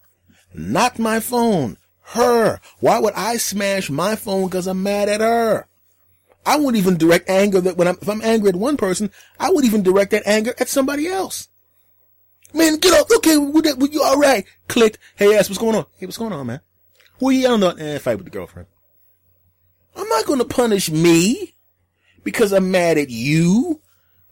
not 0.55 0.99
my 0.99 1.21
phone 1.21 1.77
her. 2.09 2.61
Why 2.81 2.99
would 2.99 3.15
I 3.15 3.37
smash 3.37 3.91
my 3.91 4.17
phone 4.17 4.47
because 4.47 4.67
I'm 4.67 4.83
mad 4.83 5.09
at 5.09 5.21
her? 5.21 5.67
I 6.47 6.57
wouldn't 6.57 6.77
even 6.77 6.97
direct 6.97 7.29
anger 7.29 7.61
that 7.61 7.77
when 7.77 7.89
I'm, 7.89 7.99
if 8.01 8.09
I'm 8.09 8.23
angry 8.23 8.49
at 8.49 8.57
one 8.57 8.77
person, 8.77 9.11
I 9.39 9.51
would 9.51 9.65
even 9.65 9.83
direct 9.83 10.13
that 10.13 10.27
anger 10.27 10.55
at 10.59 10.69
somebody 10.69 11.07
else. 11.07 11.49
Man, 12.55 12.79
get 12.79 12.99
up. 12.99 13.09
Okay, 13.17 13.37
we, 13.37 13.61
we, 13.61 13.91
you 13.91 14.03
all 14.03 14.19
right? 14.19 14.47
Click. 14.69 14.97
Hey, 15.17 15.37
ass, 15.37 15.51
what's 15.51 15.59
going 15.59 15.77
on? 15.77 15.85
Hey, 15.97 16.07
what's 16.07 16.17
going 16.17 16.33
on, 16.33 16.47
man? 16.47 16.61
Who 17.21 17.31
you 17.31 17.41
yelling 17.41 17.63
at? 17.63 17.79
Eh, 17.79 17.99
fight 17.99 18.17
with 18.17 18.25
the 18.25 18.31
girlfriend. 18.31 18.69
I'm 19.95 20.09
not 20.09 20.25
going 20.25 20.39
to 20.39 20.45
punish 20.45 20.91
me 20.91 21.57
because 22.25 22.53
I'm 22.53 22.71
mad 22.71 22.97
at 22.97 23.11
you. 23.11 23.83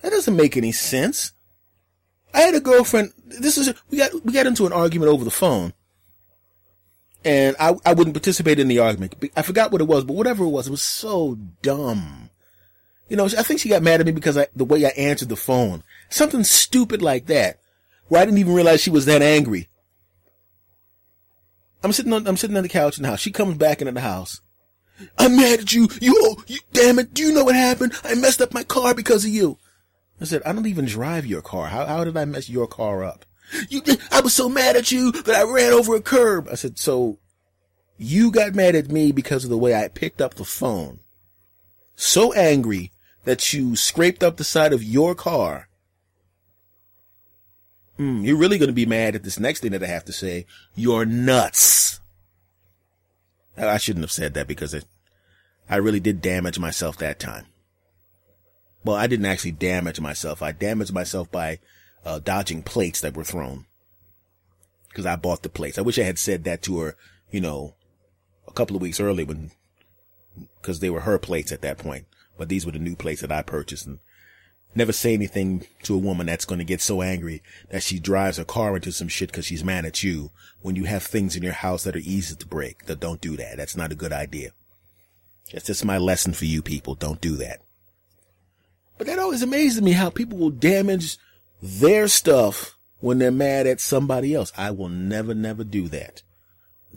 That 0.00 0.10
doesn't 0.10 0.36
make 0.36 0.56
any 0.56 0.72
sense. 0.72 1.32
I 2.32 2.40
had 2.40 2.54
a 2.54 2.60
girlfriend. 2.60 3.12
This 3.26 3.58
is 3.58 3.74
we 3.90 3.98
got 3.98 4.24
we 4.24 4.32
got 4.32 4.46
into 4.46 4.66
an 4.66 4.72
argument 4.72 5.10
over 5.10 5.24
the 5.24 5.30
phone, 5.30 5.72
and 7.26 7.56
I, 7.58 7.74
I 7.84 7.92
wouldn't 7.92 8.14
participate 8.14 8.60
in 8.60 8.68
the 8.68 8.78
argument. 8.78 9.16
I 9.36 9.42
forgot 9.42 9.72
what 9.72 9.80
it 9.80 9.88
was, 9.88 10.04
but 10.04 10.14
whatever 10.14 10.44
it 10.44 10.48
was, 10.48 10.68
it 10.68 10.70
was 10.70 10.82
so 10.82 11.36
dumb. 11.60 12.30
You 13.08 13.16
know, 13.16 13.24
I 13.24 13.42
think 13.42 13.58
she 13.58 13.68
got 13.68 13.82
mad 13.82 13.98
at 13.98 14.06
me 14.06 14.12
because 14.12 14.38
I, 14.38 14.46
the 14.54 14.64
way 14.64 14.86
I 14.86 14.90
answered 14.90 15.28
the 15.28 15.36
phone. 15.36 15.82
Something 16.08 16.44
stupid 16.44 17.02
like 17.02 17.26
that, 17.26 17.58
where 18.06 18.22
I 18.22 18.24
didn't 18.24 18.38
even 18.38 18.54
realize 18.54 18.80
she 18.80 18.90
was 18.90 19.06
that 19.06 19.22
angry. 19.22 19.68
I'm 21.82 21.92
sitting 21.92 22.12
on, 22.12 22.28
I'm 22.28 22.36
sitting 22.36 22.56
on 22.56 22.62
the 22.62 22.68
couch 22.68 22.96
in 22.96 23.02
the 23.02 23.08
house. 23.08 23.20
She 23.20 23.32
comes 23.32 23.56
back 23.56 23.80
into 23.80 23.92
the 23.92 24.00
house. 24.00 24.40
I'm 25.18 25.36
mad 25.36 25.60
at 25.60 25.72
you. 25.72 25.88
You, 26.00 26.14
oh, 26.16 26.44
you, 26.46 26.58
damn 26.72 27.00
it. 27.00 27.12
Do 27.12 27.24
you 27.24 27.32
know 27.32 27.44
what 27.44 27.56
happened? 27.56 27.92
I 28.04 28.14
messed 28.14 28.40
up 28.40 28.54
my 28.54 28.62
car 28.62 28.94
because 28.94 29.24
of 29.24 29.30
you. 29.32 29.58
I 30.20 30.24
said, 30.24 30.42
I 30.46 30.52
don't 30.52 30.66
even 30.66 30.86
drive 30.86 31.26
your 31.26 31.42
car. 31.42 31.66
How, 31.66 31.86
how 31.86 32.04
did 32.04 32.16
I 32.16 32.24
mess 32.24 32.48
your 32.48 32.68
car 32.68 33.02
up? 33.02 33.26
You, 33.68 33.82
I 34.10 34.20
was 34.20 34.34
so 34.34 34.48
mad 34.48 34.76
at 34.76 34.90
you 34.90 35.12
that 35.12 35.34
I 35.34 35.42
ran 35.42 35.72
over 35.72 35.94
a 35.94 36.00
curb. 36.00 36.48
I 36.50 36.56
said, 36.56 36.78
so 36.78 37.18
you 37.96 38.30
got 38.30 38.54
mad 38.54 38.74
at 38.74 38.90
me 38.90 39.12
because 39.12 39.44
of 39.44 39.50
the 39.50 39.58
way 39.58 39.74
I 39.74 39.88
picked 39.88 40.20
up 40.20 40.34
the 40.34 40.44
phone. 40.44 41.00
So 41.94 42.32
angry 42.32 42.92
that 43.24 43.52
you 43.52 43.76
scraped 43.76 44.22
up 44.22 44.36
the 44.36 44.44
side 44.44 44.72
of 44.72 44.82
your 44.82 45.14
car. 45.14 45.68
Mm, 47.98 48.24
you're 48.24 48.36
really 48.36 48.58
going 48.58 48.68
to 48.68 48.74
be 48.74 48.86
mad 48.86 49.14
at 49.14 49.22
this 49.22 49.40
next 49.40 49.60
thing 49.60 49.72
that 49.72 49.82
I 49.82 49.86
have 49.86 50.04
to 50.06 50.12
say. 50.12 50.46
You're 50.74 51.06
nuts. 51.06 52.00
I 53.56 53.78
shouldn't 53.78 54.04
have 54.04 54.12
said 54.12 54.34
that 54.34 54.46
because 54.46 54.74
it, 54.74 54.84
I 55.70 55.76
really 55.76 56.00
did 56.00 56.20
damage 56.20 56.58
myself 56.58 56.98
that 56.98 57.18
time. 57.18 57.46
Well, 58.84 58.96
I 58.96 59.06
didn't 59.06 59.26
actually 59.26 59.52
damage 59.52 59.98
myself. 59.98 60.42
I 60.42 60.52
damaged 60.52 60.92
myself 60.92 61.32
by 61.32 61.58
uh, 62.06 62.20
dodging 62.20 62.62
plates 62.62 63.00
that 63.00 63.16
were 63.16 63.24
thrown. 63.24 63.66
Cause 64.94 65.04
I 65.04 65.16
bought 65.16 65.42
the 65.42 65.50
plates. 65.50 65.76
I 65.76 65.82
wish 65.82 65.98
I 65.98 66.04
had 66.04 66.18
said 66.18 66.44
that 66.44 66.62
to 66.62 66.78
her, 66.78 66.96
you 67.30 67.40
know, 67.40 67.74
a 68.48 68.52
couple 68.52 68.76
of 68.76 68.80
weeks 68.80 69.00
early 69.00 69.24
when, 69.24 69.50
cause 70.62 70.80
they 70.80 70.88
were 70.88 71.00
her 71.00 71.18
plates 71.18 71.52
at 71.52 71.60
that 71.62 71.76
point. 71.76 72.06
But 72.38 72.48
these 72.48 72.64
were 72.64 72.72
the 72.72 72.78
new 72.78 72.96
plates 72.96 73.20
that 73.20 73.32
I 73.32 73.42
purchased 73.42 73.86
and 73.86 73.98
never 74.74 74.92
say 74.92 75.12
anything 75.12 75.66
to 75.82 75.94
a 75.94 75.98
woman 75.98 76.26
that's 76.26 76.44
going 76.44 76.60
to 76.60 76.64
get 76.64 76.80
so 76.80 77.02
angry 77.02 77.42
that 77.70 77.82
she 77.82 77.98
drives 77.98 78.38
her 78.38 78.44
car 78.44 78.76
into 78.76 78.92
some 78.92 79.08
shit 79.08 79.32
cause 79.32 79.44
she's 79.44 79.64
mad 79.64 79.84
at 79.84 80.02
you 80.02 80.30
when 80.62 80.76
you 80.76 80.84
have 80.84 81.02
things 81.02 81.36
in 81.36 81.42
your 81.42 81.52
house 81.52 81.84
that 81.84 81.96
are 81.96 82.00
easy 82.00 82.36
to 82.36 82.46
break. 82.46 82.86
That 82.86 83.00
don't 83.00 83.20
do 83.20 83.36
that. 83.36 83.56
That's 83.56 83.76
not 83.76 83.92
a 83.92 83.96
good 83.96 84.12
idea. 84.12 84.52
That's 85.52 85.66
just 85.66 85.84
my 85.84 85.98
lesson 85.98 86.32
for 86.32 86.44
you 86.44 86.62
people. 86.62 86.94
Don't 86.94 87.20
do 87.20 87.36
that. 87.36 87.60
But 88.96 89.08
that 89.08 89.18
always 89.18 89.42
amazes 89.42 89.82
me 89.82 89.92
how 89.92 90.08
people 90.08 90.38
will 90.38 90.50
damage 90.50 91.18
their 91.62 92.08
stuff 92.08 92.78
when 93.00 93.18
they're 93.18 93.30
mad 93.30 93.66
at 93.66 93.80
somebody 93.80 94.34
else. 94.34 94.52
I 94.56 94.70
will 94.70 94.88
never, 94.88 95.34
never 95.34 95.64
do 95.64 95.88
that. 95.88 96.22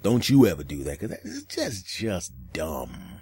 Don't 0.02 0.30
you 0.30 0.48
ever 0.48 0.64
do 0.64 0.84
that 0.84 1.00
because 1.00 1.10
that's 1.10 1.44
just, 1.44 1.86
just 1.88 2.34
dumb. 2.54 3.22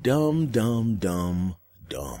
Dumb, 0.00 0.46
dumb, 0.46 0.96
dumb, 0.96 1.56
dumb. 1.88 2.20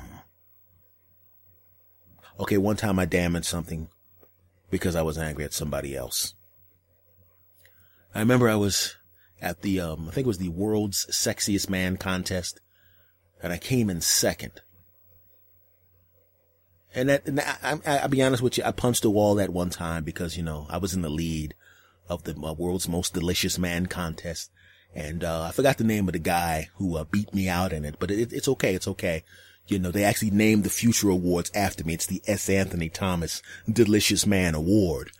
Okay, 2.38 2.58
one 2.58 2.76
time 2.76 2.98
I 2.98 3.04
damaged 3.04 3.46
something 3.46 3.88
because 4.70 4.96
I 4.96 5.02
was 5.02 5.18
angry 5.18 5.44
at 5.44 5.52
somebody 5.52 5.94
else. 5.94 6.34
I 8.14 8.18
remember 8.18 8.48
I 8.48 8.56
was 8.56 8.96
at 9.40 9.62
the, 9.62 9.80
um, 9.80 10.08
I 10.08 10.12
think 10.12 10.24
it 10.24 10.28
was 10.28 10.38
the 10.38 10.48
world's 10.48 11.06
sexiest 11.06 11.68
man 11.68 11.96
contest 11.96 12.60
and 13.42 13.52
I 13.52 13.58
came 13.58 13.88
in 13.88 14.00
second. 14.00 14.60
And 16.94 17.08
that, 17.08 17.26
and 17.26 17.40
I, 17.40 18.02
will 18.02 18.08
be 18.08 18.22
honest 18.22 18.42
with 18.42 18.58
you, 18.58 18.64
I 18.64 18.72
punched 18.72 19.04
a 19.04 19.10
wall 19.10 19.40
at 19.40 19.50
one 19.50 19.70
time 19.70 20.02
because, 20.02 20.36
you 20.36 20.42
know, 20.42 20.66
I 20.68 20.78
was 20.78 20.92
in 20.92 21.02
the 21.02 21.08
lead 21.08 21.54
of 22.08 22.24
the 22.24 22.32
uh, 22.32 22.52
world's 22.52 22.88
most 22.88 23.14
delicious 23.14 23.58
man 23.58 23.86
contest. 23.86 24.50
And, 24.94 25.22
uh, 25.22 25.42
I 25.42 25.52
forgot 25.52 25.78
the 25.78 25.84
name 25.84 26.08
of 26.08 26.14
the 26.14 26.18
guy 26.18 26.68
who, 26.74 26.96
uh, 26.96 27.04
beat 27.04 27.32
me 27.32 27.48
out 27.48 27.72
in 27.72 27.84
it, 27.84 27.96
but 28.00 28.10
it, 28.10 28.32
it's 28.32 28.48
okay. 28.48 28.74
It's 28.74 28.88
okay. 28.88 29.22
You 29.68 29.78
know, 29.78 29.92
they 29.92 30.02
actually 30.02 30.32
named 30.32 30.64
the 30.64 30.70
future 30.70 31.10
awards 31.10 31.52
after 31.54 31.84
me. 31.84 31.94
It's 31.94 32.06
the 32.06 32.22
S. 32.26 32.48
Anthony 32.48 32.88
Thomas 32.88 33.40
Delicious 33.72 34.26
Man 34.26 34.56
Award. 34.56 35.12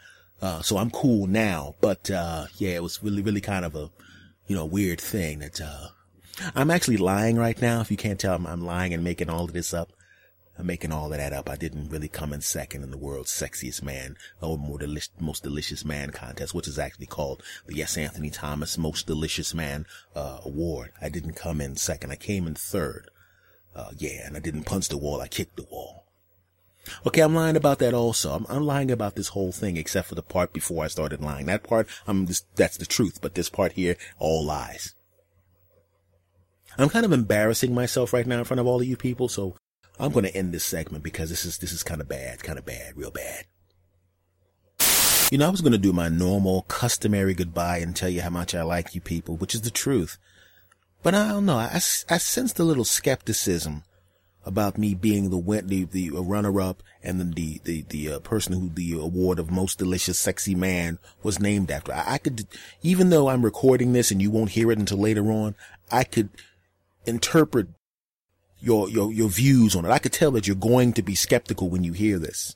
Uh, 0.43 0.63
so 0.63 0.77
I'm 0.77 0.91
cool 0.91 1.29
now, 1.29 1.77
but, 1.81 2.11
uh, 2.11 2.47
yeah, 2.57 2.71
it 2.71 2.83
was 2.83 3.01
really, 3.01 3.23
really 3.23 3.41
kind 3.41 3.65
of 3.65 3.77
a, 3.77 3.91
you 4.49 4.57
know, 4.57 4.65
weird 4.65 5.01
thing 5.01 5.39
that, 5.39 5.61
uh, 5.61 5.89
I'm 6.57 6.71
actually 6.71 6.97
lying 6.97 7.37
right 7.37 7.61
now. 7.61 7.81
If 7.81 7.91
you 7.93 7.97
can't 7.97 8.19
tell, 8.19 8.35
I'm, 8.35 8.47
I'm 8.47 8.65
lying 8.65 8.93
and 8.93 9.05
making 9.05 9.31
all 9.31 9.45
of 9.45 9.53
this 9.53 9.73
up. 9.73 9.93
I'm 10.59 10.67
making 10.67 10.93
all 10.93 11.11
of 11.11 11.19
that 11.19 11.33
up. 11.33 11.49
I 11.49 11.57
didn't 11.57 11.89
really 11.89 12.09
come 12.09 12.33
in 12.33 12.43
second 12.43 12.83
in 12.83 12.91
the 12.91 12.99
world's 12.99 13.33
sexiest 13.33 13.83
man 13.83 14.17
or 14.41 14.59
deli- 14.79 15.01
most 15.19 15.43
delicious 15.43 15.85
man 15.85 16.11
contest, 16.11 16.55
which 16.55 16.69
is 16.69 16.79
actually 16.79 17.07
called 17.07 17.43
the 17.67 17.83
S. 17.83 17.97
Anthony 17.97 18.31
Thomas 18.31 18.77
Most 18.77 19.07
Delicious 19.07 19.55
Man 19.55 19.87
uh, 20.15 20.41
Award. 20.45 20.93
I 21.01 21.09
didn't 21.09 21.33
come 21.35 21.61
in 21.61 21.77
second. 21.77 22.11
I 22.11 22.17
came 22.17 22.47
in 22.47 22.55
third. 22.55 23.11
Uh, 23.75 23.91
yeah, 23.97 24.27
and 24.27 24.37
I 24.37 24.41
didn't 24.41 24.65
punch 24.65 24.89
the 24.89 24.99
wall. 24.99 25.21
I 25.21 25.29
kicked 25.29 25.57
the 25.57 25.67
wall. 25.71 26.05
Okay, 27.07 27.21
I'm 27.21 27.35
lying 27.35 27.57
about 27.57 27.79
that 27.79 27.95
also. 27.95 28.33
I'm, 28.33 28.47
I'm 28.49 28.67
lying 28.67 28.91
about 28.91 29.15
this 29.15 29.29
whole 29.29 29.53
thing 29.53 29.77
except 29.77 30.09
for 30.09 30.15
the 30.15 30.23
part 30.23 30.53
before 30.53 30.85
I 30.85 30.89
started 30.89 31.21
lying. 31.21 31.47
That 31.47 31.63
part, 31.63 31.89
I'm 32.07 32.27
just, 32.27 32.45
that's 32.57 32.77
the 32.77 32.87
truth. 32.87 33.21
But 33.23 33.35
this 33.35 33.49
part 33.49 33.73
here, 33.73 33.97
all 34.19 34.45
lies. 34.45 34.95
I'm 36.79 36.89
kind 36.89 37.05
of 37.05 37.13
embarrassing 37.13 37.75
myself 37.75 38.13
right 38.13 38.27
now 38.27 38.39
in 38.39 38.45
front 38.45 38.61
of 38.61 38.67
all 38.67 38.81
of 38.81 38.87
you 38.87 38.97
people, 38.97 39.29
so 39.29 39.57
I'm 40.01 40.13
going 40.13 40.25
to 40.25 40.37
end 40.37 40.53
this 40.53 40.65
segment 40.65 41.05
because 41.05 41.31
this 41.31 41.45
is, 41.45 41.59
this 41.59 41.73
is 41.73 41.83
kind 41.83 42.01
of 42.01 42.09
bad, 42.09 42.43
kind 42.43 42.59
of 42.59 42.65
bad, 42.65 42.97
real 42.97 43.11
bad. 43.11 43.45
You 45.31 45.39
know, 45.39 45.47
I 45.47 45.51
was 45.51 45.61
going 45.61 45.73
to 45.73 45.79
do 45.79 45.93
my 45.93 46.09
normal, 46.09 46.63
customary 46.63 47.35
goodbye 47.35 47.79
and 47.79 47.95
tell 47.95 48.09
you 48.09 48.23
how 48.23 48.31
much 48.31 48.55
I 48.55 48.63
like 48.63 48.95
you 48.95 49.01
people, 49.01 49.37
which 49.37 49.55
is 49.55 49.63
the 49.63 49.71
truth. 49.71 50.19
But 51.03 51.15
I 51.15 51.29
don't 51.29 51.47
know. 51.47 51.57
I, 51.57 51.77
I 51.77 52.19
sensed 52.19 52.59
a 52.59 52.65
little 52.65 52.85
skepticism 52.85 53.85
about 54.45 54.79
me 54.79 54.95
being 54.95 55.31
the 55.31 55.63
the, 55.63 55.85
the 55.85 56.11
runner 56.11 56.61
up 56.61 56.83
and 57.03 57.21
then 57.21 57.33
the 57.33 57.61
the 57.65 57.83
the 57.89 58.13
uh, 58.13 58.19
person 58.21 58.55
who 58.55 58.69
the 58.71 58.93
award 58.95 59.39
of 59.39 59.51
most 59.51 59.79
delicious 59.79 60.19
sexy 60.19 60.55
man 60.55 60.99
was 61.23 61.39
named 61.39 61.71
after. 61.71 61.93
I, 61.93 62.15
I 62.15 62.19
could, 62.19 62.47
even 62.83 63.11
though 63.11 63.29
I'm 63.29 63.45
recording 63.45 63.93
this 63.93 64.11
and 64.11 64.21
you 64.21 64.31
won't 64.31 64.51
hear 64.51 64.71
it 64.73 64.79
until 64.79 64.99
later 64.99 65.31
on, 65.31 65.55
I 65.91 66.05
could 66.05 66.31
interpret 67.07 67.69
your, 68.61 68.89
your, 68.89 69.13
your 69.13 69.29
views 69.29 69.75
on 69.75 69.85
it. 69.85 69.91
I 69.91 69.99
could 69.99 70.13
tell 70.13 70.31
that 70.33 70.47
you're 70.47 70.57
going 70.57 70.93
to 70.95 71.03
be 71.03 71.15
skeptical 71.15 71.69
when 71.69 71.85
you 71.85 71.93
hear 71.93 72.19
this. 72.19 72.55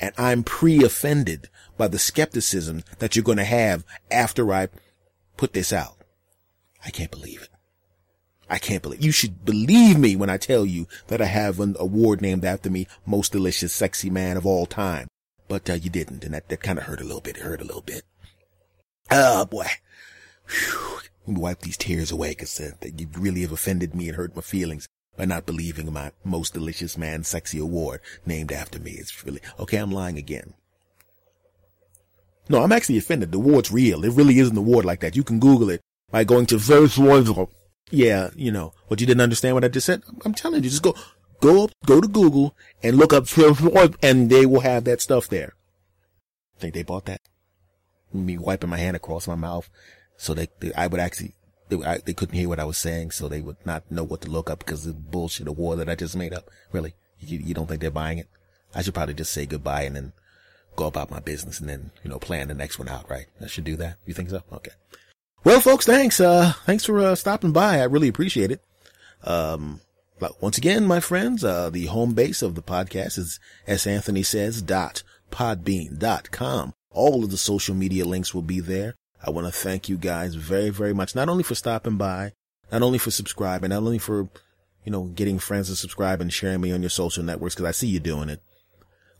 And 0.00 0.12
I'm 0.18 0.42
pre-offended 0.42 1.48
by 1.76 1.88
the 1.88 1.98
skepticism 1.98 2.82
that 2.98 3.14
you're 3.14 3.22
going 3.22 3.38
to 3.38 3.44
have 3.44 3.84
after 4.10 4.52
I 4.52 4.68
put 5.36 5.52
this 5.52 5.72
out. 5.72 5.96
I 6.84 6.90
can't 6.90 7.10
believe 7.10 7.42
it. 7.42 7.48
I 8.48 8.58
can't 8.58 8.82
believe 8.82 9.02
you 9.02 9.12
should 9.12 9.44
believe 9.44 9.98
me 9.98 10.14
when 10.14 10.28
I 10.28 10.36
tell 10.36 10.66
you 10.66 10.86
that 11.06 11.22
I 11.22 11.26
have 11.26 11.58
an 11.60 11.74
award 11.78 12.20
named 12.20 12.44
after 12.44 12.68
me, 12.68 12.86
most 13.06 13.32
delicious 13.32 13.72
sexy 13.72 14.10
man 14.10 14.36
of 14.36 14.44
all 14.44 14.66
time. 14.66 15.08
But 15.48 15.70
uh, 15.70 15.74
you 15.74 15.88
didn't, 15.88 16.24
and 16.24 16.34
that, 16.34 16.48
that 16.48 16.62
kind 16.62 16.78
of 16.78 16.84
hurt 16.84 17.00
a 17.00 17.04
little 17.04 17.20
bit. 17.20 17.36
It 17.36 17.42
hurt 17.42 17.62
a 17.62 17.64
little 17.64 17.82
bit. 17.82 18.02
Oh 19.10 19.46
boy. 19.46 19.66
Whew. 20.48 21.00
Wipe 21.26 21.60
these 21.60 21.76
tears 21.76 22.10
away 22.10 22.30
because 22.30 22.60
uh, 22.60 22.72
you 22.82 23.08
really 23.16 23.42
have 23.42 23.52
offended 23.52 23.94
me 23.94 24.08
and 24.08 24.16
hurt 24.16 24.34
my 24.34 24.42
feelings 24.42 24.88
by 25.16 25.24
not 25.24 25.46
believing 25.46 25.92
my 25.92 26.12
most 26.24 26.54
delicious 26.54 26.96
man 26.96 27.24
sexy 27.24 27.58
award 27.58 28.00
named 28.24 28.52
after 28.52 28.78
me. 28.78 28.92
It's 28.92 29.24
really, 29.24 29.40
okay, 29.58 29.76
I'm 29.76 29.90
lying 29.92 30.18
again. 30.18 30.54
No, 32.48 32.62
I'm 32.62 32.72
actually 32.72 32.98
offended. 32.98 33.32
The 33.32 33.38
award's 33.38 33.70
real. 33.70 34.04
It 34.04 34.12
really 34.12 34.38
is 34.38 34.50
an 34.50 34.56
award 34.56 34.84
like 34.84 35.00
that. 35.00 35.16
You 35.16 35.22
can 35.22 35.38
Google 35.38 35.70
it 35.70 35.80
by 36.10 36.24
going 36.24 36.46
to 36.46 36.58
Verse 36.58 36.98
Yeah, 37.90 38.30
you 38.34 38.50
know, 38.50 38.74
what 38.88 39.00
you 39.00 39.06
didn't 39.06 39.20
understand 39.20 39.54
what 39.54 39.64
I 39.64 39.68
just 39.68 39.86
said? 39.86 40.02
I'm 40.24 40.34
telling 40.34 40.64
you, 40.64 40.70
just 40.70 40.82
go, 40.82 40.94
go 41.40 41.64
up, 41.64 41.70
go 41.86 42.00
to 42.00 42.08
Google 42.08 42.56
and 42.82 42.96
look 42.96 43.12
up 43.12 43.26
and 44.02 44.30
they 44.30 44.46
will 44.46 44.60
have 44.60 44.84
that 44.84 45.00
stuff 45.00 45.28
there. 45.28 45.54
Think 46.58 46.74
they 46.74 46.82
bought 46.82 47.06
that? 47.06 47.20
Me 48.12 48.36
wiping 48.38 48.70
my 48.70 48.78
hand 48.78 48.96
across 48.96 49.26
my 49.26 49.34
mouth 49.34 49.68
so 50.16 50.34
they 50.34 50.48
I 50.76 50.86
would 50.86 51.00
actually 51.00 51.34
they, 51.76 51.86
I, 51.86 51.98
they 51.98 52.14
couldn't 52.14 52.38
hear 52.38 52.48
what 52.48 52.60
I 52.60 52.64
was 52.64 52.78
saying, 52.78 53.10
so 53.12 53.28
they 53.28 53.40
would 53.40 53.56
not 53.64 53.90
know 53.90 54.04
what 54.04 54.20
to 54.22 54.30
look 54.30 54.50
up 54.50 54.60
because 54.60 54.86
of 54.86 54.94
the 54.94 55.00
bullshit 55.00 55.48
award 55.48 55.78
that 55.78 55.88
I 55.88 55.94
just 55.94 56.16
made 56.16 56.32
up. 56.32 56.50
Really? 56.72 56.94
You, 57.20 57.38
you 57.38 57.54
don't 57.54 57.68
think 57.68 57.80
they're 57.80 57.90
buying 57.90 58.18
it? 58.18 58.28
I 58.74 58.82
should 58.82 58.94
probably 58.94 59.14
just 59.14 59.32
say 59.32 59.46
goodbye 59.46 59.82
and 59.82 59.96
then 59.96 60.12
go 60.76 60.86
about 60.86 61.10
my 61.10 61.20
business 61.20 61.60
and 61.60 61.68
then, 61.68 61.90
you 62.02 62.10
know, 62.10 62.18
plan 62.18 62.48
the 62.48 62.54
next 62.54 62.78
one 62.78 62.88
out, 62.88 63.08
right? 63.10 63.26
I 63.40 63.46
should 63.46 63.64
do 63.64 63.76
that. 63.76 63.98
You 64.06 64.14
think 64.14 64.30
so? 64.30 64.42
Okay. 64.52 64.72
Well, 65.44 65.60
folks, 65.60 65.86
thanks. 65.86 66.20
Uh, 66.20 66.54
thanks 66.64 66.84
for, 66.84 67.00
uh, 67.00 67.14
stopping 67.14 67.52
by. 67.52 67.80
I 67.80 67.84
really 67.84 68.08
appreciate 68.08 68.50
it. 68.50 68.62
Um, 69.24 69.80
once 70.40 70.56
again, 70.56 70.86
my 70.86 71.00
friends, 71.00 71.44
uh, 71.44 71.68
the 71.70 71.86
home 71.86 72.14
base 72.14 72.42
of 72.42 72.54
the 72.54 72.62
podcast 72.62 73.18
is 73.18 73.40
S. 73.66 73.86
Anthony 73.86 74.22
says 74.22 74.62
dot 74.62 75.02
podbean 75.30 75.98
dot 75.98 76.30
com. 76.30 76.74
All 76.90 77.24
of 77.24 77.30
the 77.30 77.36
social 77.36 77.74
media 77.74 78.04
links 78.04 78.32
will 78.32 78.42
be 78.42 78.60
there. 78.60 78.94
I 79.24 79.30
want 79.30 79.46
to 79.46 79.52
thank 79.52 79.88
you 79.88 79.96
guys 79.96 80.34
very, 80.34 80.70
very 80.70 80.92
much. 80.92 81.14
Not 81.14 81.28
only 81.28 81.42
for 81.42 81.54
stopping 81.54 81.96
by, 81.96 82.32
not 82.70 82.82
only 82.82 82.98
for 82.98 83.10
subscribing, 83.10 83.70
not 83.70 83.82
only 83.82 83.98
for, 83.98 84.28
you 84.84 84.90
know, 84.90 85.04
getting 85.04 85.38
friends 85.38 85.68
to 85.68 85.76
subscribe 85.76 86.20
and 86.20 86.32
sharing 86.32 86.60
me 86.60 86.72
on 86.72 86.82
your 86.82 86.90
social 86.90 87.22
networks 87.22 87.54
because 87.54 87.68
I 87.68 87.72
see 87.72 87.86
you 87.86 88.00
doing 88.00 88.28
it. 88.28 88.42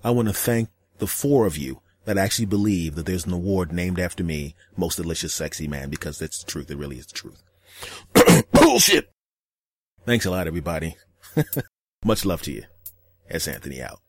I 0.02 0.10
want 0.10 0.28
to 0.28 0.34
thank 0.34 0.68
the 0.98 1.06
four 1.06 1.46
of 1.46 1.56
you 1.56 1.80
that 2.04 2.18
actually 2.18 2.46
believe 2.46 2.96
that 2.96 3.06
there's 3.06 3.26
an 3.26 3.32
award 3.32 3.72
named 3.72 4.00
after 4.00 4.24
me, 4.24 4.56
most 4.76 4.96
delicious 4.96 5.32
sexy 5.32 5.68
man, 5.68 5.88
because 5.88 6.18
that's 6.18 6.42
the 6.42 6.50
truth. 6.50 6.70
It 6.70 6.78
really 6.78 6.98
is 6.98 7.06
the 7.06 7.14
truth. 7.14 7.42
Bullshit. 8.52 9.10
Thanks 10.04 10.26
a 10.26 10.30
lot, 10.30 10.48
everybody. 10.48 10.96
Much 12.04 12.24
love 12.24 12.42
to 12.42 12.52
you. 12.52 12.64
S. 13.30 13.46
Anthony 13.46 13.80
out. 13.80 14.00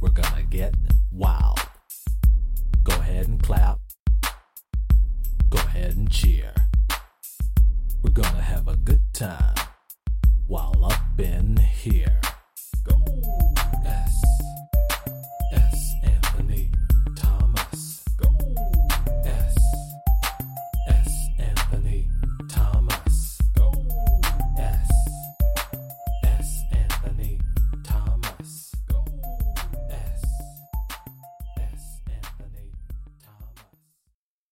We're 0.00 0.10
gonna 0.10 0.42
get 0.42 0.74
wild. 1.10 1.58
Go 2.84 2.92
ahead 2.92 3.28
and 3.28 3.42
clap. 3.42 3.80
Go 5.48 5.58
ahead 5.58 5.96
and 5.96 6.10
cheer. 6.10 6.52
We're 8.02 8.12
gonna 8.12 8.42
have 8.42 8.68
a 8.68 8.76
good 8.76 9.02
time 9.14 9.54
while 10.46 10.84
up 10.84 11.18
in 11.18 11.56
here. 11.56 12.20
Go! 12.84 13.55